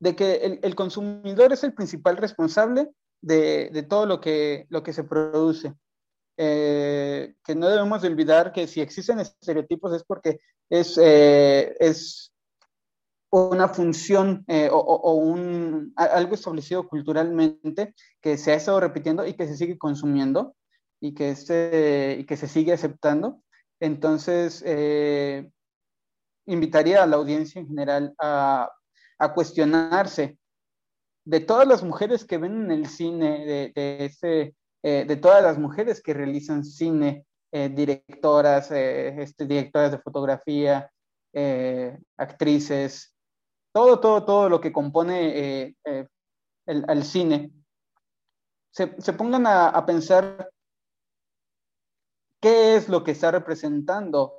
[0.00, 2.90] de que el, el, consumidor es el principal responsable
[3.20, 5.74] de, de todo lo que, lo que se produce.
[6.38, 12.30] Eh, que no debemos de olvidar que si existen estereotipos es porque es, eh, es
[13.30, 19.46] una función eh, o, un, algo establecido culturalmente que se ha estado repitiendo y que
[19.46, 20.54] se sigue consumiendo
[21.00, 23.42] y que, este, y que se sigue aceptando.
[23.80, 24.62] Entonces,
[26.46, 28.70] invitaría a la audiencia en general a,
[29.18, 30.38] a, cuestionarse
[31.24, 34.54] de todas las mujeres que ven en el cine, de, de ese
[34.88, 40.88] eh, de todas las mujeres que realizan cine, eh, directoras, eh, este, directoras de fotografía,
[42.16, 43.12] actrices,
[43.72, 47.50] todo, todo, todo lo que compone el, al cine,
[48.70, 50.50] se, pongan a, pensar
[52.40, 54.34] qué es lo que está representando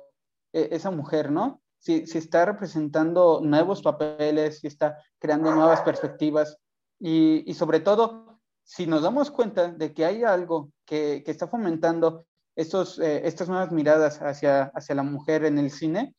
[0.52, 1.60] esa mujer, ¿no?
[1.78, 6.56] Si, si, está representando nuevos papeles, si está creando nuevas perspectivas
[6.98, 8.27] y, y sobre todo
[8.68, 13.48] si nos damos cuenta de que hay algo que, que está fomentando estos, eh, estas
[13.48, 16.14] nuevas miradas hacia, hacia la mujer en el cine,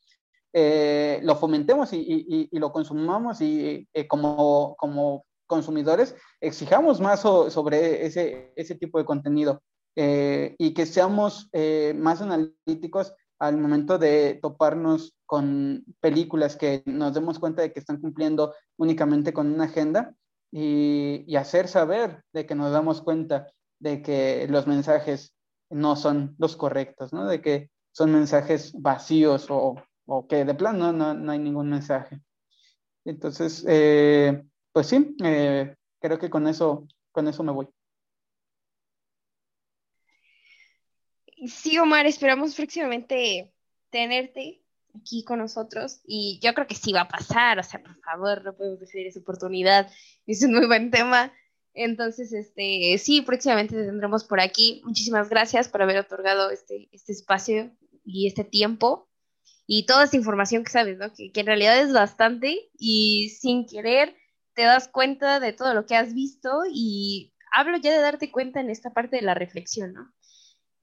[0.52, 7.20] eh, lo fomentemos y, y, y, lo consumamos y eh, como, como consumidores exijamos más
[7.20, 9.62] sobre ese, ese tipo de contenido
[9.94, 11.50] y que seamos
[11.96, 18.00] más analíticos al momento de toparnos con películas que nos demos cuenta de que están
[18.00, 20.14] cumpliendo únicamente con una agenda
[20.52, 23.48] y, hacer saber de que nos damos cuenta
[23.78, 25.34] de que los mensajes
[25.70, 27.26] no son los correctos, ¿no?
[27.26, 29.76] De que son mensajes vacíos o,
[30.06, 32.20] o que de plano no, no, hay ningún mensaje.
[33.04, 34.42] Entonces, eh,
[34.72, 37.68] pues sí, eh, creo que con eso, con eso me voy.
[41.46, 43.50] Sí, Omar, esperamos próximamente
[43.88, 44.59] tenerte
[44.98, 48.44] aquí con nosotros y yo creo que sí va a pasar, o sea, por favor,
[48.44, 49.90] no podemos decir esa oportunidad,
[50.26, 51.32] es un muy buen tema.
[51.72, 54.82] Entonces, este, sí, próximamente te tendremos por aquí.
[54.84, 57.70] Muchísimas gracias por haber otorgado este, este espacio
[58.04, 59.08] y este tiempo
[59.66, 61.12] y toda esta información que sabes, ¿no?
[61.14, 64.16] Que, que en realidad es bastante y sin querer
[64.54, 68.60] te das cuenta de todo lo que has visto y hablo ya de darte cuenta
[68.60, 70.12] en esta parte de la reflexión, ¿no?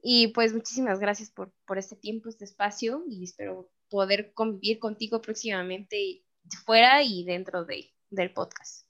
[0.01, 5.21] Y pues muchísimas gracias por, por este tiempo, este espacio y espero poder convivir contigo
[5.21, 6.23] próximamente
[6.65, 8.85] fuera y dentro de, del podcast.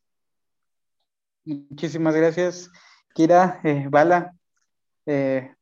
[1.46, 2.70] Muchísimas gracias,
[3.14, 4.36] Kira, eh, Bala.
[5.06, 5.54] Eh,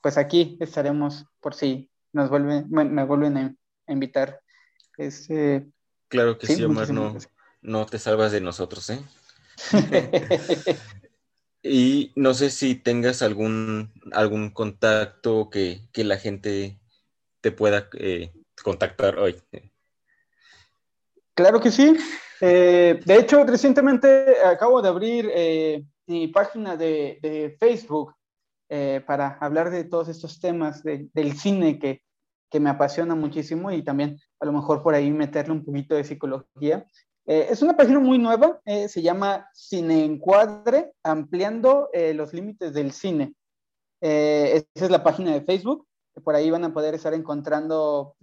[0.00, 3.54] pues aquí estaremos por si nos vuelven, me vuelven a,
[3.88, 4.40] invitar.
[4.98, 5.66] Eh,
[6.08, 7.16] claro que sí, Omar, no,
[7.60, 9.00] no te salvas de nosotros, ¿eh?
[11.62, 16.78] y no sé si tengas algún, algún contacto que, que la gente
[17.40, 18.32] te pueda eh,
[18.62, 19.36] contactar hoy.
[21.34, 21.96] Claro que sí.
[22.40, 28.14] Eh, de hecho, recientemente acabo de abrir eh, mi página de, Facebook
[28.68, 32.02] eh, para hablar de todos estos temas del cine que,
[32.50, 36.04] que, me apasiona muchísimo y también a lo mejor por ahí meterle un poquito de
[36.04, 36.86] psicología.
[37.26, 43.34] es una página muy nueva, se llama Cine Encuadre, ampliando los límites del cine.
[44.00, 45.86] esa es la página de Facebook.
[46.22, 48.16] Por ahí van a poder estar encontrando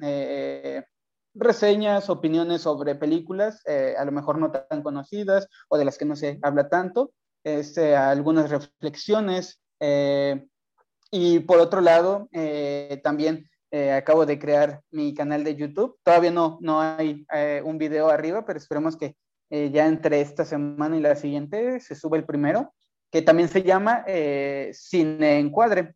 [1.36, 6.06] reseñas, opiniones sobre películas, eh, a lo mejor no tan conocidas o de las que
[6.06, 7.12] no se habla tanto,
[7.44, 9.62] este, algunas reflexiones.
[9.80, 10.46] Eh,
[11.12, 13.50] y por otro lado, eh, también
[13.96, 15.98] acabo de crear mi canal de YouTube.
[16.04, 17.26] Todavía no, no hay
[17.64, 19.16] un video arriba, pero esperemos que
[19.50, 22.72] ya entre esta semana y la siguiente se sube el primero,
[23.14, 24.04] que también se llama
[24.74, 25.94] Cine Encuadre,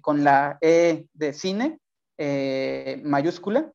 [0.00, 1.80] con la E de cine
[3.02, 3.72] mayúscula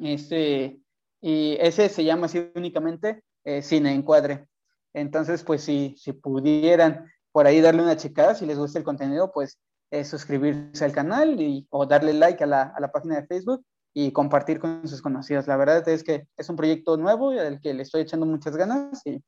[0.00, 0.80] este,
[1.20, 4.46] y ese se llama así únicamente eh, Cine Encuadre.
[4.94, 9.30] Entonces, pues si, si pudieran por ahí darle una checada, si les gusta el contenido,
[9.32, 9.58] pues
[9.90, 13.64] eh, suscribirse al canal y, o darle like a la, a la, página de Facebook
[13.92, 15.46] y compartir con sus conocidos.
[15.46, 18.56] La verdad es que es un proyecto nuevo y al que le estoy echando muchas
[18.56, 19.22] ganas y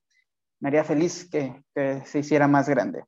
[0.62, 3.04] me haría feliz que, que se hiciera más grande.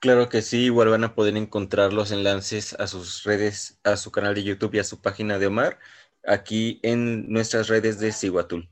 [0.00, 4.10] Claro que sí, igual van a poder encontrar los enlaces a sus redes, a su
[4.10, 5.78] canal de YouTube y a su página de Omar
[6.26, 8.70] aquí en nuestras redes de Siguatul.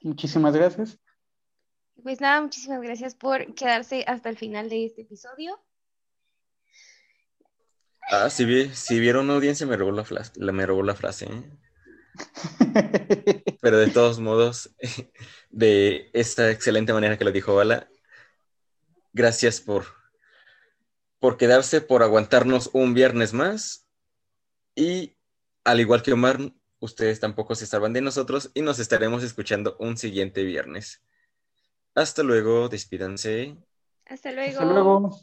[0.00, 0.98] Muchísimas gracias.
[2.02, 5.62] Pues nada, muchísimas gracias por quedarse hasta el final de este episodio.
[8.10, 10.04] Ah, si, si vieron audiencia, me robó la,
[10.52, 11.26] me robó la frase.
[11.26, 11.71] ¿eh?
[13.60, 14.74] Pero de todos modos,
[15.50, 17.88] de esta excelente manera que lo dijo Bala,
[19.14, 19.84] Gracias por,
[21.18, 23.86] por quedarse, por aguantarnos un viernes más.
[24.74, 25.16] Y
[25.64, 26.38] al igual que Omar,
[26.78, 31.02] ustedes tampoco se salvan de nosotros y nos estaremos escuchando un siguiente viernes.
[31.94, 33.58] Hasta luego, despídanse.
[34.06, 34.60] Hasta luego.
[34.60, 35.20] Hasta luego.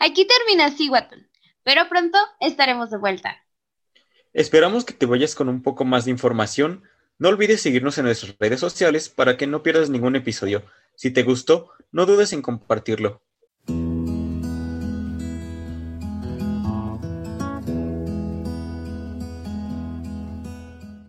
[0.00, 1.30] Aquí termina Siguatón,
[1.62, 3.36] pero pronto estaremos de vuelta.
[4.38, 6.84] Esperamos que te vayas con un poco más de información.
[7.18, 10.62] No olvides seguirnos en nuestras redes sociales para que no pierdas ningún episodio.
[10.94, 13.20] Si te gustó, no dudes en compartirlo.